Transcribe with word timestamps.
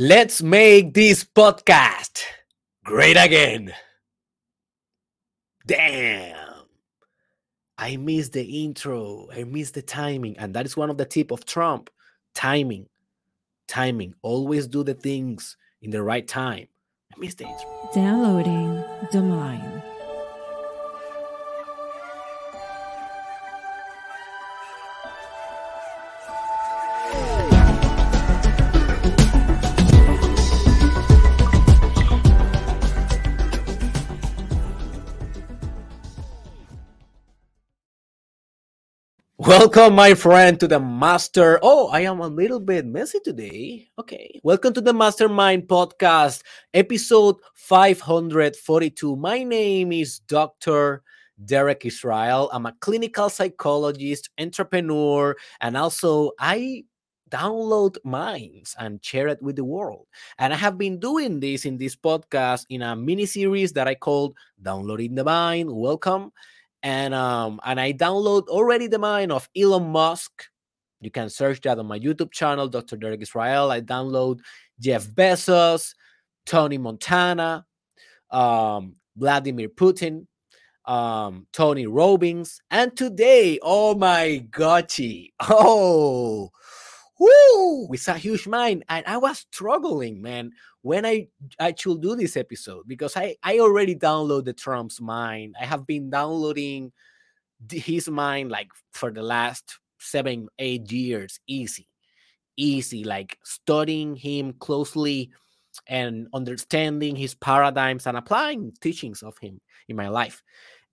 Let's 0.00 0.42
make 0.42 0.94
this 0.94 1.24
podcast 1.24 2.20
great 2.84 3.16
again. 3.16 3.74
Damn. 5.66 6.36
I 7.76 7.96
missed 7.96 8.34
the 8.34 8.62
intro. 8.62 9.26
I 9.34 9.42
missed 9.42 9.74
the 9.74 9.82
timing. 9.82 10.38
And 10.38 10.54
that 10.54 10.66
is 10.66 10.76
one 10.76 10.88
of 10.88 10.98
the 10.98 11.04
tip 11.04 11.32
of 11.32 11.44
Trump. 11.44 11.90
Timing. 12.32 12.86
Timing. 13.66 14.14
Always 14.22 14.68
do 14.68 14.84
the 14.84 14.94
things 14.94 15.56
in 15.82 15.90
the 15.90 16.04
right 16.04 16.28
time. 16.28 16.68
I 17.12 17.18
missed 17.18 17.38
the 17.38 17.48
intro. 17.48 17.90
Downloading 17.92 18.84
the 19.10 19.20
mind. 19.20 19.82
Welcome, 39.48 39.94
my 39.94 40.12
friend, 40.12 40.60
to 40.60 40.68
the 40.68 40.78
master. 40.78 41.58
Oh, 41.62 41.88
I 41.88 42.00
am 42.00 42.20
a 42.20 42.28
little 42.28 42.60
bit 42.60 42.84
messy 42.84 43.18
today. 43.18 43.88
Okay. 43.98 44.38
Welcome 44.42 44.74
to 44.74 44.82
the 44.82 44.92
Mastermind 44.92 45.68
Podcast, 45.68 46.42
episode 46.74 47.36
542. 47.54 49.16
My 49.16 49.42
name 49.42 49.90
is 49.90 50.18
Dr. 50.18 51.02
Derek 51.42 51.86
Israel. 51.86 52.50
I'm 52.52 52.66
a 52.66 52.76
clinical 52.80 53.30
psychologist, 53.30 54.28
entrepreneur, 54.38 55.34
and 55.62 55.78
also 55.78 56.32
I 56.38 56.84
download 57.30 57.96
minds 58.04 58.76
and 58.78 59.02
share 59.02 59.28
it 59.28 59.40
with 59.40 59.56
the 59.56 59.64
world. 59.64 60.08
And 60.38 60.52
I 60.52 60.56
have 60.56 60.76
been 60.76 61.00
doing 61.00 61.40
this 61.40 61.64
in 61.64 61.78
this 61.78 61.96
podcast 61.96 62.66
in 62.68 62.82
a 62.82 62.94
mini 62.94 63.24
series 63.24 63.72
that 63.72 63.88
I 63.88 63.94
called 63.94 64.36
Downloading 64.60 65.14
the 65.14 65.24
Mind. 65.24 65.72
Welcome 65.72 66.32
and 66.82 67.14
um 67.14 67.60
and 67.64 67.80
I 67.80 67.92
download 67.92 68.48
already 68.48 68.86
the 68.86 68.98
mind 68.98 69.32
of 69.32 69.48
Elon 69.56 69.90
Musk. 69.90 70.44
You 71.00 71.10
can 71.10 71.28
search 71.30 71.60
that 71.62 71.78
on 71.78 71.86
my 71.86 71.98
YouTube 71.98 72.32
channel, 72.32 72.68
Dr. 72.68 72.96
Derek 72.96 73.22
Israel. 73.22 73.70
I 73.70 73.80
download 73.80 74.40
Jeff 74.80 75.06
Bezos, 75.06 75.94
Tony 76.44 76.76
Montana, 76.76 77.64
um, 78.30 78.96
Vladimir 79.16 79.68
Putin, 79.68 80.26
um, 80.86 81.46
Tony 81.52 81.86
Robbins, 81.86 82.60
and 82.70 82.96
today, 82.96 83.60
oh 83.62 83.94
my 83.94 84.44
gotchi, 84.50 85.30
oh, 85.48 86.50
whoo, 87.18 87.88
it's 87.92 88.08
a 88.08 88.14
huge 88.14 88.46
mind, 88.46 88.84
and 88.88 89.04
I 89.06 89.16
was 89.16 89.38
struggling, 89.50 90.22
man 90.22 90.52
when 90.82 91.04
I 91.04 91.28
I 91.58 91.74
should 91.76 92.00
do 92.00 92.16
this 92.16 92.36
episode 92.36 92.86
because 92.86 93.14
I 93.14 93.36
I 93.42 93.58
already 93.58 93.94
downloaded 93.94 94.56
Trump's 94.56 95.00
mind. 95.00 95.54
I 95.60 95.66
have 95.66 95.86
been 95.86 96.10
downloading 96.10 96.92
his 97.70 98.08
mind 98.08 98.50
like 98.50 98.68
for 98.92 99.10
the 99.10 99.22
last 99.22 99.78
seven 99.98 100.48
eight 100.58 100.90
years, 100.90 101.40
easy, 101.46 101.88
easy. 102.56 103.04
Like 103.04 103.38
studying 103.44 104.16
him 104.16 104.54
closely 104.54 105.30
and 105.86 106.28
understanding 106.32 107.16
his 107.16 107.34
paradigms 107.34 108.06
and 108.06 108.16
applying 108.16 108.72
teachings 108.80 109.22
of 109.22 109.36
him 109.38 109.60
in 109.88 109.96
my 109.96 110.08
life. 110.08 110.42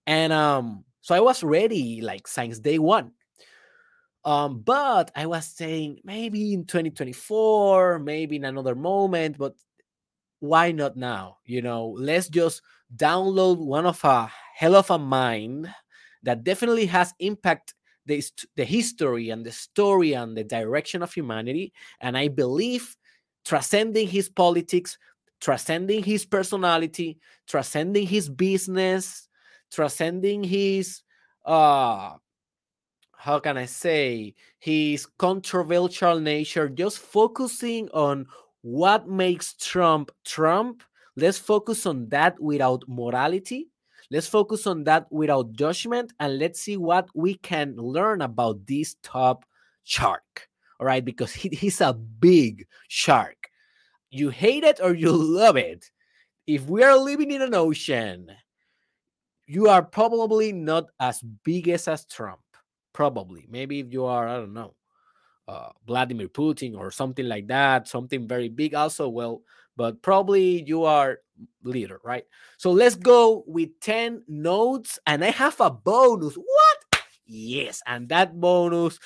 And 0.06 0.30
um, 0.30 0.84
so 1.00 1.14
I 1.14 1.20
was 1.20 1.42
ready 1.42 2.02
like 2.02 2.26
since 2.28 2.58
day 2.58 2.78
one. 2.78 3.12
Um, 4.26 4.58
but 4.58 5.12
I 5.14 5.26
was 5.26 5.46
saying 5.46 6.00
maybe 6.02 6.52
in 6.52 6.64
2024, 6.66 8.00
maybe 8.00 8.34
in 8.34 8.44
another 8.44 8.74
moment, 8.74 9.38
but 9.38 9.54
why 10.40 10.72
not 10.72 10.96
now? 10.96 11.38
You 11.44 11.62
know, 11.62 11.94
let's 11.96 12.28
just 12.28 12.60
download 12.94 13.58
one 13.58 13.86
of 13.86 14.02
a 14.02 14.28
hell 14.56 14.74
of 14.74 14.90
a 14.90 14.98
mind 14.98 15.72
that 16.24 16.42
definitely 16.42 16.86
has 16.86 17.14
impact 17.20 17.74
the, 18.04 18.20
the 18.56 18.64
history 18.64 19.30
and 19.30 19.46
the 19.46 19.52
story 19.52 20.14
and 20.14 20.36
the 20.36 20.42
direction 20.42 21.04
of 21.04 21.12
humanity. 21.12 21.72
And 22.00 22.18
I 22.18 22.26
believe 22.26 22.96
transcending 23.44 24.08
his 24.08 24.28
politics, 24.28 24.98
transcending 25.40 26.02
his 26.02 26.26
personality, 26.26 27.20
transcending 27.46 28.08
his 28.08 28.28
business, 28.28 29.28
transcending 29.70 30.42
his 30.42 31.02
uh 31.44 32.14
how 33.16 33.38
can 33.38 33.56
I 33.56 33.66
say 33.66 34.34
his 34.58 35.06
controversial 35.18 36.20
nature, 36.20 36.68
just 36.68 36.98
focusing 36.98 37.88
on 37.92 38.26
what 38.62 39.08
makes 39.08 39.54
Trump 39.54 40.10
Trump. 40.24 40.82
Let's 41.16 41.38
focus 41.38 41.86
on 41.86 42.08
that 42.10 42.38
without 42.40 42.84
morality. 42.86 43.68
Let's 44.10 44.28
focus 44.28 44.66
on 44.66 44.84
that 44.84 45.06
without 45.10 45.52
judgment 45.52 46.12
and 46.20 46.38
let's 46.38 46.60
see 46.60 46.76
what 46.76 47.08
we 47.14 47.34
can 47.34 47.74
learn 47.76 48.22
about 48.22 48.66
this 48.66 48.96
top 49.02 49.44
shark. 49.82 50.48
All 50.78 50.86
right, 50.86 51.04
because 51.04 51.32
he, 51.32 51.48
he's 51.48 51.80
a 51.80 51.94
big 51.94 52.66
shark. 52.88 53.48
You 54.10 54.30
hate 54.30 54.62
it 54.62 54.78
or 54.82 54.94
you 54.94 55.10
love 55.10 55.56
it. 55.56 55.90
If 56.46 56.68
we 56.68 56.84
are 56.84 56.96
living 56.96 57.30
in 57.32 57.42
an 57.42 57.54
ocean, 57.54 58.30
you 59.46 59.68
are 59.68 59.82
probably 59.82 60.52
not 60.52 60.86
as 61.00 61.20
big 61.44 61.68
as 61.68 62.04
Trump. 62.06 62.40
Probably. 62.96 63.44
Maybe 63.50 63.80
if 63.80 63.92
you 63.92 64.06
are, 64.06 64.26
I 64.26 64.36
don't 64.36 64.54
know, 64.54 64.72
uh, 65.46 65.68
Vladimir 65.86 66.28
Putin 66.28 66.74
or 66.74 66.90
something 66.90 67.28
like 67.28 67.46
that, 67.48 67.86
something 67.86 68.26
very 68.26 68.48
big 68.48 68.74
also. 68.74 69.06
Well, 69.10 69.42
but 69.76 70.00
probably 70.00 70.62
you 70.62 70.84
are 70.84 71.18
leader, 71.62 72.00
right? 72.02 72.24
So 72.56 72.70
let's 72.70 72.94
go 72.94 73.44
with 73.46 73.78
10 73.82 74.22
notes 74.28 74.98
and 75.06 75.22
I 75.22 75.28
have 75.28 75.60
a 75.60 75.68
bonus. 75.70 76.36
What? 76.36 77.02
Yes, 77.26 77.82
and 77.86 78.08
that 78.08 78.40
bonus 78.40 78.98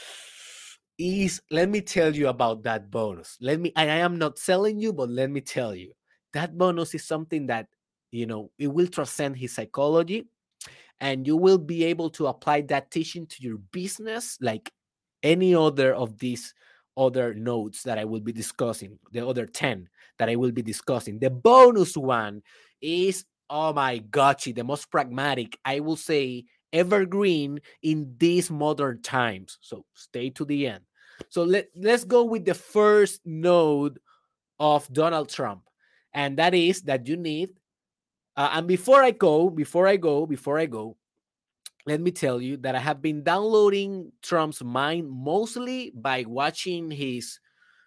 is 0.97 1.43
let 1.51 1.69
me 1.69 1.81
tell 1.81 2.15
you 2.15 2.29
about 2.29 2.63
that 2.63 2.93
bonus. 2.93 3.39
Let 3.41 3.59
me 3.59 3.73
I 3.75 3.87
am 3.87 4.19
not 4.19 4.39
selling 4.39 4.79
you, 4.79 4.93
but 4.93 5.11
let 5.11 5.31
me 5.31 5.41
tell 5.41 5.75
you. 5.75 5.95
That 6.33 6.57
bonus 6.57 6.95
is 6.95 7.05
something 7.05 7.49
that 7.49 7.67
you 8.13 8.27
know 8.27 8.53
it 8.57 8.69
will 8.69 8.87
transcend 8.87 9.37
his 9.37 9.53
psychology 9.53 10.29
and 11.01 11.27
you 11.27 11.37
will 11.37 11.59
be 11.59 11.85
able 11.85 12.11
to 12.11 12.27
apply 12.27 12.63
that 12.63 12.91
teaching 12.91 13.27
to 13.27 13.43
your 13.43 13.59
business 13.73 14.37
like 14.41 14.71
any 15.23 15.55
other 15.55 15.95
of 15.95 16.19
these 16.19 16.55
other 16.97 17.35
notes 17.35 17.83
that 17.85 17.99
I 17.99 18.05
will 18.05 18.21
be 18.21 18.33
discussing, 18.33 18.99
the 19.13 19.27
other 19.27 19.47
10 19.47 19.89
that 20.19 20.29
I 20.29 20.37
will 20.37 20.53
be 20.53 20.63
discussing. 20.63 21.19
The 21.19 21.31
bonus 21.31 21.97
one 21.97 22.43
is, 22.81 23.25
oh 23.49 23.73
my 23.73 23.99
gotcha, 23.99 24.53
the 24.53 24.65
most 24.65 24.91
pragmatic, 24.91 25.59
I 25.65 25.81
will 25.81 25.97
say, 25.97 26.45
evergreen 26.73 27.61
in 27.83 28.15
these 28.19 28.51
modern 28.51 29.03
times. 29.03 29.59
So 29.61 29.85
stay 29.95 30.31
to 30.31 30.45
the 30.45 30.67
end. 30.67 30.85
So 31.29 31.43
let, 31.43 31.69
let's 31.75 32.05
go 32.05 32.25
with 32.25 32.45
the 32.45 32.55
first 32.55 33.21
node 33.25 33.99
of 34.59 34.91
Donald 34.93 35.29
Trump. 35.31 35.63
And 36.13 36.39
that 36.39 36.55
is 36.55 36.83
that 36.83 37.07
you 37.07 37.17
need, 37.17 37.51
uh, 38.37 38.51
and 38.55 38.67
before 38.67 39.03
I 39.03 39.11
go, 39.11 39.51
before 39.51 39.87
I 39.87 39.97
go, 39.97 40.27
before 40.27 40.59
I 40.59 40.67
go, 40.67 40.97
let 41.87 42.01
me 42.01 42.11
tell 42.11 42.41
you 42.41 42.57
that 42.59 42.75
I 42.75 42.79
have 42.79 43.01
been 43.01 43.23
downloading 43.23 44.13
Trump's 44.23 44.63
mind 44.63 45.11
mostly 45.11 45.93
by 45.95 46.25
watching 46.27 46.91
his, 46.91 47.41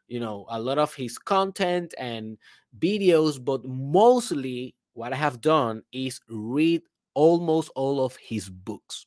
you 0.07 0.19
know, 0.19 0.45
a 0.49 0.59
lot 0.59 0.77
of 0.77 0.93
his 0.93 1.17
content 1.17 1.93
and 1.97 2.37
videos, 2.79 3.43
but 3.43 3.63
mostly 3.65 4.75
what 4.93 5.13
I 5.13 5.15
have 5.15 5.41
done 5.41 5.83
is 5.91 6.19
read 6.27 6.81
almost 7.13 7.69
all 7.75 8.03
of 8.03 8.15
his 8.17 8.49
books. 8.49 9.05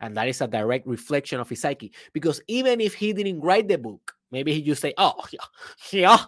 And 0.00 0.16
that 0.16 0.28
is 0.28 0.42
a 0.42 0.46
direct 0.46 0.86
reflection 0.86 1.40
of 1.40 1.48
his 1.48 1.60
psyche. 1.60 1.92
Because 2.12 2.40
even 2.48 2.80
if 2.80 2.92
he 2.92 3.14
didn't 3.14 3.40
write 3.40 3.68
the 3.68 3.78
book, 3.78 4.12
maybe 4.30 4.52
he 4.52 4.60
just 4.60 4.82
say, 4.82 4.92
oh, 4.98 5.14
yeah, 5.32 5.40
yeah 5.90 6.18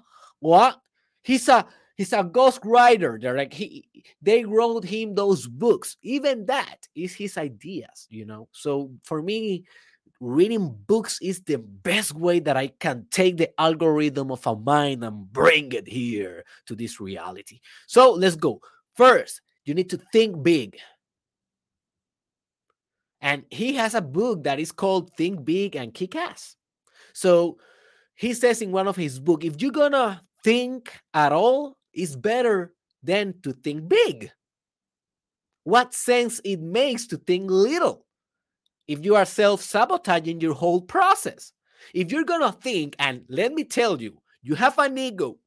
what? 0.41 0.81
He's 1.23 1.49
a 1.49 1.67
He's 1.99 2.13
a 2.13 2.23
ghost 2.23 2.61
writer. 2.65 3.19
They're 3.21 3.37
like 3.37 3.53
he 3.53 3.85
they 4.23 4.45
wrote 4.45 4.85
him 4.85 5.17
those 5.17 5.49
books. 5.49 5.97
Even 6.01 6.47
that 6.47 6.87
is 6.95 7.13
his 7.13 7.37
ideas, 7.37 8.07
you 8.09 8.25
know. 8.25 8.49
So 8.53 8.93
for 9.03 9.21
me, 9.21 9.65
reading 10.21 10.77
books 10.87 11.19
is 11.21 11.43
the 11.43 11.59
best 11.59 12.15
way 12.15 12.39
that 12.39 12.57
I 12.57 12.69
can 12.69 13.07
take 13.11 13.37
the 13.37 13.51
algorithm 13.61 14.31
of 14.31 14.47
a 14.47 14.55
mind 14.55 15.03
and 15.03 15.31
bring 15.33 15.73
it 15.73 15.89
here 15.89 16.45
to 16.67 16.77
this 16.77 17.01
reality. 17.01 17.59
So 17.89 18.13
let's 18.13 18.37
go. 18.37 18.61
First, 18.95 19.41
you 19.65 19.75
need 19.75 19.91
to 19.91 19.99
think 20.13 20.41
big. 20.41 20.79
And 23.21 23.45
he 23.51 23.75
has 23.75 23.95
a 23.95 24.01
book 24.01 24.45
that 24.45 24.61
is 24.61 24.71
called 24.71 25.11
Think 25.17 25.45
Big 25.45 25.75
and 25.75 25.93
Kick 25.93 26.15
Ass. 26.15 26.55
So 27.13 27.59
he 28.15 28.35
says 28.35 28.63
in 28.63 28.71
one 28.71 28.87
of 28.87 28.95
his 28.95 29.19
book, 29.19 29.45
if 29.45 29.61
you're 29.61 29.73
gonna 29.73 30.23
think 30.45 30.93
at 31.13 31.33
all, 31.33 31.78
is 31.99 32.17
better 32.17 32.75
than 33.03 33.41
to 33.43 33.53
think 33.53 33.89
big. 33.89 34.33
What 35.65 35.95
sense 35.95 36.41
it 36.45 36.61
makes 36.61 37.07
to 37.09 37.17
think 37.17 37.51
little 37.51 38.07
if 38.89 39.05
you 39.05 39.17
are 39.17 39.25
self 39.27 39.63
sabotaging 39.63 40.41
your 40.41 40.55
whole 40.55 40.83
process? 40.83 41.53
If 41.95 42.13
you're 42.13 42.25
gonna 42.25 42.53
think, 42.53 42.97
and 42.99 43.25
let 43.29 43.53
me 43.53 43.65
tell 43.65 44.01
you, 44.03 44.21
you 44.43 44.55
have 44.57 44.79
an 44.79 44.99
ego, 44.99 45.39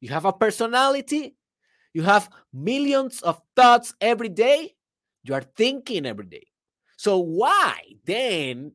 You 0.00 0.10
have 0.10 0.26
a 0.26 0.32
personality. 0.32 1.36
You 1.94 2.02
have 2.04 2.30
millions 2.52 3.22
of 3.22 3.40
thoughts 3.56 3.94
every 4.00 4.28
day. 4.28 4.74
You 5.24 5.34
are 5.34 5.42
thinking 5.56 6.06
every 6.06 6.26
day. 6.26 6.46
So 6.98 7.18
why 7.18 7.82
then 8.06 8.72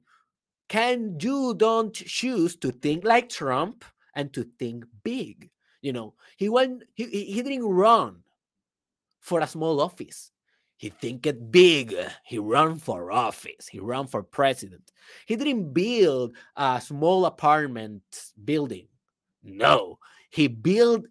can 0.70 1.18
you 1.22 1.56
don't 1.56 1.94
choose 1.94 2.56
to 2.58 2.72
think 2.72 3.06
like 3.06 3.30
Trump 3.30 3.86
and 4.16 4.34
to 4.34 4.44
think 4.60 4.86
big? 5.04 5.52
You 5.82 5.94
know, 5.94 6.14
he 6.38 6.50
went 6.50 6.84
he, 6.94 7.06
he 7.06 7.42
didn't 7.42 7.66
run 7.66 8.24
for 9.22 9.40
a 9.40 9.48
small 9.48 9.80
office. 9.82 10.32
He 10.78 10.90
think 10.90 11.26
it 11.26 11.52
big. 11.52 11.96
He 12.24 12.38
run 12.38 12.78
for 12.78 13.12
office. 13.12 13.68
He 13.68 13.80
run 13.80 14.06
for 14.06 14.22
president. 14.22 14.92
He 15.26 15.36
didn't 15.36 15.74
build 15.74 16.36
a 16.56 16.80
small 16.80 17.26
apartment 17.26 18.04
building. 18.46 18.88
No, 19.44 19.98
he 20.30 20.48
built 20.48 21.06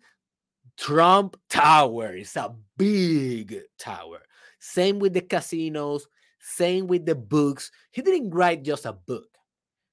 Trump 0.77 1.37
Tower. 1.49 2.15
It's 2.15 2.37
a 2.37 2.55
big 2.77 3.61
tower. 3.79 4.23
Same 4.61 4.99
with 4.99 5.15
the 5.15 5.21
casinos. 5.21 6.07
Same 6.39 6.87
with 6.87 7.07
the 7.07 7.17
books. 7.17 7.73
He 7.91 8.03
didn't 8.03 8.31
write 8.31 8.63
just 8.63 8.87
a 8.87 8.93
book. 8.93 9.29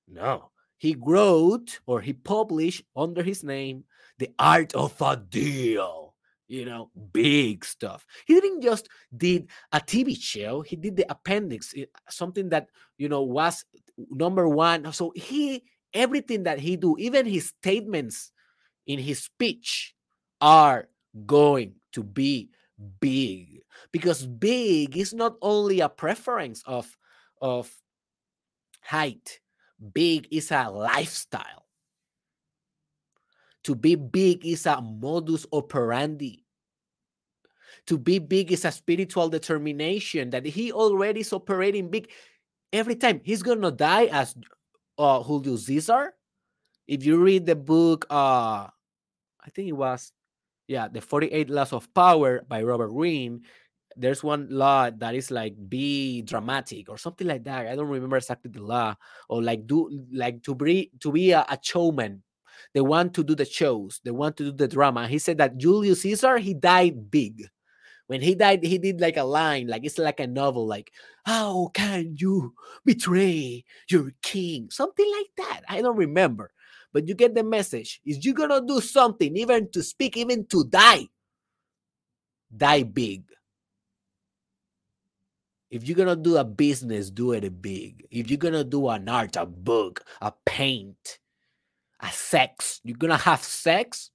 No, 0.08 0.52
he 0.78 0.96
wrote 1.00 1.80
or 1.88 2.00
he 2.00 2.14
published 2.14 2.84
under 2.96 3.24
his 3.24 3.44
name 3.44 3.86
the 4.20 4.30
art 4.40 4.74
of 4.76 5.00
a 5.02 5.16
deal 5.18 6.04
you 6.48 6.66
know 6.66 6.90
big 7.12 7.66
stuff. 7.66 8.06
He 8.26 8.40
didn't 8.40 8.62
just 8.62 8.90
did 9.16 9.50
a 9.72 9.80
tv 9.80 10.16
show 10.20 10.62
he 10.62 10.76
did 10.76 10.96
the 10.96 11.06
Apprentice 11.10 11.74
eh, 11.76 11.86
something 12.10 12.50
that 12.50 12.68
you 12.98 13.10
know 13.10 13.24
was 13.24 13.66
number 14.10 14.48
one. 14.48 14.92
So 14.94 15.12
he 15.16 15.64
everything 15.94 16.44
that 16.44 16.60
he 16.60 16.76
do 16.76 16.96
even 17.00 17.26
his 17.26 17.54
statements 17.60 18.32
in 18.86 19.00
his 19.00 19.24
speech 19.24 19.96
are 20.42 20.90
going 21.26 21.74
to 21.94 22.04
be 22.04 22.50
big. 23.00 23.62
Because 23.92 24.26
big 24.26 24.98
is 24.98 25.14
not 25.14 25.36
only 25.42 25.80
a 25.80 25.90
preference 25.90 26.64
of 26.66 26.98
of 27.42 27.72
height 28.82 29.40
big 29.94 30.28
is 30.32 30.52
a 30.52 30.70
lifestyle 30.70 31.63
to 33.64 33.76
be 33.76 33.96
big 33.96 34.46
is 34.46 34.66
a 34.66 34.82
modus 34.82 35.46
operandi. 35.52 36.44
To 37.88 37.98
be 37.98 38.20
big 38.20 38.52
is 38.52 38.66
a 38.66 38.72
spiritual 38.72 39.30
determination 39.30 40.30
that 40.32 40.46
he 40.46 40.72
already 40.72 41.22
is 41.22 41.34
operating 41.34 41.90
big 41.90 42.10
every 42.72 42.96
time. 42.96 43.22
He's 43.24 43.44
gonna 43.44 43.72
die 43.72 44.06
as 44.06 44.36
uh, 44.98 45.22
Julio 45.24 45.56
Caesar. 45.56 46.14
If 46.88 47.06
you 47.06 47.22
read 47.22 47.46
the 47.46 47.56
book, 47.56 48.06
uh, 48.10 48.68
I 48.68 49.50
think 49.54 49.70
it 49.70 49.76
was, 49.76 50.12
yeah, 50.68 50.88
the 50.88 51.02
48 51.02 51.50
Laws 51.50 51.74
of 51.74 51.94
Power 51.94 52.44
by 52.48 52.64
Robert 52.64 52.90
Greene. 52.90 53.42
There's 53.96 54.24
one 54.24 54.48
law 54.50 54.90
that 54.90 55.16
is 55.16 55.30
like 55.30 55.56
be 55.70 56.24
dramatic 56.24 56.90
or 56.90 56.98
something 56.98 57.28
like 57.28 57.44
that. 57.46 57.68
I 57.68 57.76
don't 57.76 57.88
remember 57.88 58.18
exactly 58.18 58.52
the 58.52 58.64
law, 58.64 58.96
or 59.30 59.44
like 59.44 59.68
do 59.68 59.88
like 60.12 60.42
to 60.44 60.56
be 60.56 60.92
to 61.00 61.12
be 61.12 61.32
a, 61.32 61.46
a 61.48 61.60
showman 61.62 62.24
they 62.74 62.82
want 62.82 63.14
to 63.16 63.24
do 63.24 63.36
the 63.36 63.46
shows, 63.46 64.00
they 64.04 64.12
want 64.12 64.38
to 64.38 64.46
do 64.46 64.52
the 64.52 64.68
drama. 64.68 65.08
He 65.08 65.20
said 65.20 65.38
that 65.38 65.58
Julius 65.58 66.02
Caesar, 66.02 66.38
he 66.38 66.54
died 66.54 67.10
big. 67.12 67.48
When 68.08 68.22
he 68.22 68.36
died, 68.36 68.64
he 68.64 68.78
did 68.78 69.00
like 69.00 69.18
a 69.18 69.24
line, 69.24 69.68
like 69.68 69.86
it's 69.86 69.98
like 69.98 70.20
a 70.20 70.28
novel, 70.28 70.68
like, 70.68 70.92
How 71.26 71.72
can 71.74 72.16
you 72.18 72.54
betray 72.86 73.64
your 73.90 74.12
king? 74.22 74.70
Something 74.72 75.10
like 75.12 75.32
that. 75.38 75.62
I 75.70 75.82
don't 75.82 75.96
remember. 75.98 76.52
But 76.92 77.08
you 77.08 77.16
get 77.16 77.34
the 77.34 77.44
message. 77.44 78.02
Is 78.06 78.24
you 78.24 78.34
gonna 78.34 78.62
do 78.62 78.82
something, 78.82 79.36
even 79.36 79.72
to 79.72 79.82
speak, 79.82 80.18
even 80.18 80.46
to 80.48 80.66
die, 80.66 81.08
die 82.56 82.84
big. 82.84 83.24
If 85.72 85.88
you're 85.88 85.98
gonna 85.98 86.16
do 86.16 86.38
a 86.38 86.44
business, 86.44 87.10
do 87.10 87.32
it 87.32 87.62
big. 87.62 88.06
If 88.12 88.30
you're 88.30 88.38
gonna 88.38 88.64
do 88.64 88.90
an 88.90 89.10
art, 89.10 89.38
a 89.38 89.46
book, 89.48 90.04
a 90.22 90.32
paint, 90.46 91.18
a 92.04 92.12
sex. 92.12 92.82
You're 92.84 92.98
gonna 92.98 93.18
have 93.18 93.44
sex? 93.44 94.12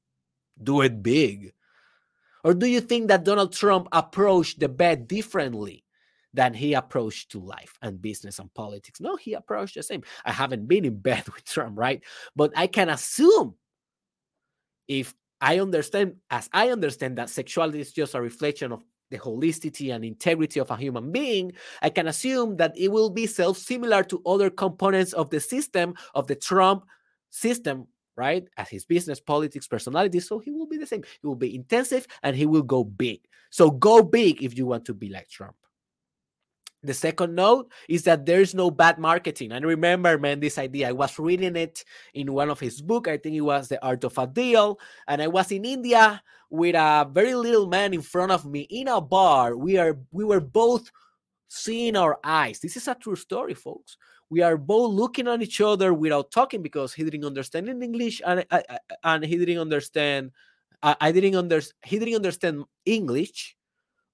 Do 0.62 0.82
it 0.82 1.02
big. 1.02 1.52
Or 2.44 2.54
do 2.54 2.66
you 2.66 2.80
think 2.80 3.08
that 3.08 3.24
Donald 3.24 3.52
Trump 3.52 3.88
approached 3.92 4.60
the 4.60 4.68
bed 4.68 5.08
differently 5.08 5.84
than 6.34 6.54
he 6.54 6.74
approached 6.74 7.32
to 7.32 7.40
life 7.40 7.76
and 7.82 8.00
business 8.00 8.38
and 8.38 8.52
politics? 8.54 9.00
No, 9.00 9.16
he 9.16 9.34
approached 9.34 9.74
the 9.74 9.82
same. 9.82 10.02
I 10.24 10.32
haven't 10.32 10.68
been 10.68 10.84
in 10.84 10.98
bed 11.00 11.24
with 11.28 11.44
Trump, 11.44 11.78
right? 11.78 12.02
But 12.36 12.52
I 12.56 12.66
can 12.66 12.90
assume 12.90 13.54
if 14.86 15.14
I 15.40 15.58
understand, 15.60 16.16
as 16.30 16.48
I 16.52 16.70
understand 16.70 17.18
that 17.18 17.30
sexuality 17.30 17.80
is 17.80 17.92
just 17.92 18.14
a 18.14 18.20
reflection 18.20 18.72
of 18.72 18.84
the 19.10 19.18
holisticity 19.18 19.94
and 19.94 20.04
integrity 20.04 20.60
of 20.60 20.70
a 20.70 20.76
human 20.76 21.12
being, 21.12 21.52
I 21.80 21.90
can 21.90 22.08
assume 22.08 22.56
that 22.56 22.76
it 22.76 22.88
will 22.88 23.10
be 23.10 23.26
self 23.26 23.56
similar 23.56 24.02
to 24.04 24.22
other 24.26 24.50
components 24.50 25.12
of 25.12 25.30
the 25.30 25.40
system 25.40 25.94
of 26.14 26.26
the 26.26 26.34
Trump 26.34 26.84
system, 27.30 27.86
right? 28.16 28.44
As 28.56 28.68
his 28.68 28.84
business, 28.84 29.20
politics, 29.20 29.66
personality. 29.66 30.20
So 30.20 30.38
he 30.38 30.50
will 30.50 30.66
be 30.66 30.76
the 30.76 30.86
same. 30.86 31.02
He 31.20 31.26
will 31.26 31.36
be 31.36 31.54
intensive 31.54 32.06
and 32.22 32.36
he 32.36 32.46
will 32.46 32.62
go 32.62 32.84
big. 32.84 33.20
So 33.50 33.70
go 33.70 34.02
big 34.02 34.42
if 34.42 34.56
you 34.56 34.66
want 34.66 34.84
to 34.86 34.94
be 34.94 35.08
like 35.08 35.28
Trump. 35.28 35.54
The 36.84 36.94
second 36.94 37.34
note 37.34 37.72
is 37.88 38.04
that 38.04 38.24
there's 38.24 38.54
no 38.54 38.70
bad 38.70 38.98
marketing. 38.98 39.50
And 39.50 39.66
remember, 39.66 40.16
man, 40.16 40.38
this 40.38 40.58
idea, 40.58 40.88
I 40.88 40.92
was 40.92 41.18
reading 41.18 41.56
it 41.56 41.84
in 42.14 42.32
one 42.32 42.50
of 42.50 42.60
his 42.60 42.80
book. 42.80 43.08
I 43.08 43.16
think 43.16 43.34
it 43.34 43.40
was 43.40 43.68
The 43.68 43.84
Art 43.84 44.04
of 44.04 44.16
a 44.16 44.28
Deal. 44.28 44.78
And 45.08 45.20
I 45.20 45.26
was 45.26 45.50
in 45.50 45.64
India 45.64 46.22
with 46.50 46.76
a 46.76 47.08
very 47.10 47.34
little 47.34 47.66
man 47.66 47.94
in 47.94 48.02
front 48.02 48.30
of 48.30 48.46
me 48.46 48.60
in 48.70 48.86
a 48.86 49.00
bar. 49.00 49.56
We 49.56 49.76
are 49.76 49.98
we 50.12 50.24
were 50.24 50.40
both 50.40 50.90
seeing 51.48 51.96
our 51.96 52.18
eyes. 52.22 52.60
This 52.60 52.76
is 52.76 52.86
a 52.86 52.94
true 52.94 53.16
story, 53.16 53.54
folks 53.54 53.96
we 54.30 54.42
are 54.42 54.56
both 54.56 54.92
looking 54.92 55.28
at 55.28 55.42
each 55.42 55.60
other 55.60 55.94
without 55.94 56.30
talking 56.30 56.62
because 56.62 56.92
he 56.92 57.04
didn't 57.04 57.24
understand 57.24 57.68
in 57.68 57.82
English 57.82 58.20
and 58.26 58.44
I, 58.50 58.62
I, 58.70 58.78
and 59.04 59.24
he 59.24 59.36
didn't 59.38 59.58
understand 59.58 60.32
I, 60.82 60.96
I 61.00 61.12
didn't 61.12 61.34
under 61.34 61.60
he 61.84 61.98
didn't 61.98 62.16
understand 62.16 62.64
English, 62.84 63.56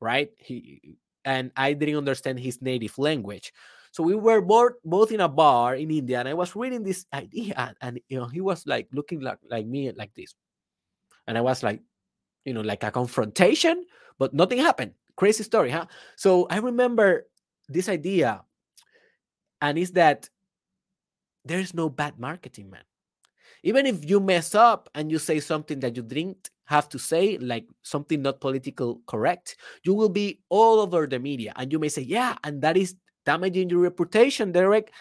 right? 0.01 0.31
He 0.37 0.97
and 1.25 1.51
I 1.57 1.73
didn't 1.73 1.97
understand 1.97 2.39
his 2.41 2.61
native 2.63 2.99
language. 2.99 3.53
So 3.93 4.03
we 4.03 4.15
were 4.15 4.41
both 4.41 4.73
both 4.85 5.13
in 5.13 5.21
a 5.21 5.29
bar 5.29 5.77
in 5.77 5.91
India, 5.91 6.19
and 6.19 6.29
I 6.29 6.35
was 6.35 6.57
reading 6.57 6.83
this 6.83 7.07
idea, 7.13 7.55
and, 7.57 7.77
and 7.81 8.01
you 8.09 8.19
know 8.19 8.27
he 8.27 8.41
was 8.41 8.67
like 8.67 8.89
looking 8.93 9.21
like 9.21 9.39
like 9.51 9.67
me 9.67 9.93
like 9.93 10.15
this, 10.15 10.35
and 11.27 11.39
I 11.39 11.41
was 11.41 11.63
like, 11.63 11.81
you 12.45 12.55
know, 12.55 12.63
like 12.63 12.83
a 12.83 12.91
confrontation, 12.91 13.85
but 14.19 14.35
nothing 14.35 14.59
happened. 14.59 14.93
Crazy 15.17 15.45
story, 15.45 15.71
huh? 15.71 15.87
So 16.17 16.47
I 16.51 16.59
remember 16.59 17.27
this 17.69 17.89
idea 17.89 18.43
and 19.65 19.79
it's 19.79 19.93
that 19.93 20.29
there's 21.47 21.73
no 21.73 21.89
bad 21.89 22.19
marketing, 22.19 22.69
man. 22.69 22.85
Even 23.63 23.87
if 23.87 24.05
you 24.05 24.21
mess 24.21 24.55
up 24.55 24.91
and 24.95 25.11
you 25.11 25.19
say 25.19 25.41
something 25.41 25.81
that 25.81 25.97
you 25.97 26.03
didn't 26.03 26.51
have 26.67 26.87
to 26.91 26.99
say, 26.99 27.39
like 27.39 27.65
something 27.83 28.21
not 28.21 28.41
political 28.41 29.01
correct, 29.07 29.57
you 29.83 29.95
will 29.95 30.11
be 30.11 30.41
all 30.51 30.81
over 30.81 31.07
the 31.07 31.19
media. 31.19 31.55
And 31.57 31.73
you 31.73 31.79
may 31.79 31.89
say, 31.89 32.03
yeah, 32.03 32.37
and 32.45 32.61
that 32.61 32.77
is 32.77 32.95
damaging 33.25 33.71
your 33.71 33.81
reputation, 33.81 34.53
Derek. 34.53 34.93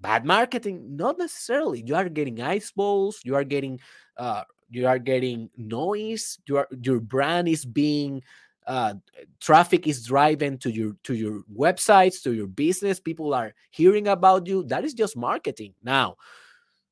Bad 0.00 0.24
marketing, 0.24 0.96
not 0.96 1.18
necessarily. 1.18 1.82
You 1.84 1.96
are 1.96 2.08
getting 2.08 2.40
ice 2.40 2.70
balls, 2.70 3.20
you 3.24 3.34
are 3.34 3.44
getting 3.44 3.80
uh 4.16 4.44
you 4.70 4.86
are 4.86 4.98
getting 4.98 5.50
noise, 5.56 6.38
your 6.46 6.68
your 6.82 7.00
brand 7.00 7.48
is 7.48 7.64
being 7.64 8.22
uh, 8.66 8.94
traffic 9.40 9.86
is 9.86 10.04
driving 10.06 10.58
to 10.58 10.70
your 10.70 10.92
to 11.04 11.14
your 11.14 11.42
websites 11.54 12.22
to 12.22 12.32
your 12.32 12.46
business 12.46 12.98
people 12.98 13.34
are 13.34 13.52
hearing 13.70 14.08
about 14.08 14.46
you 14.46 14.64
that 14.64 14.84
is 14.84 14.94
just 14.94 15.16
marketing. 15.16 15.74
Now 15.82 16.16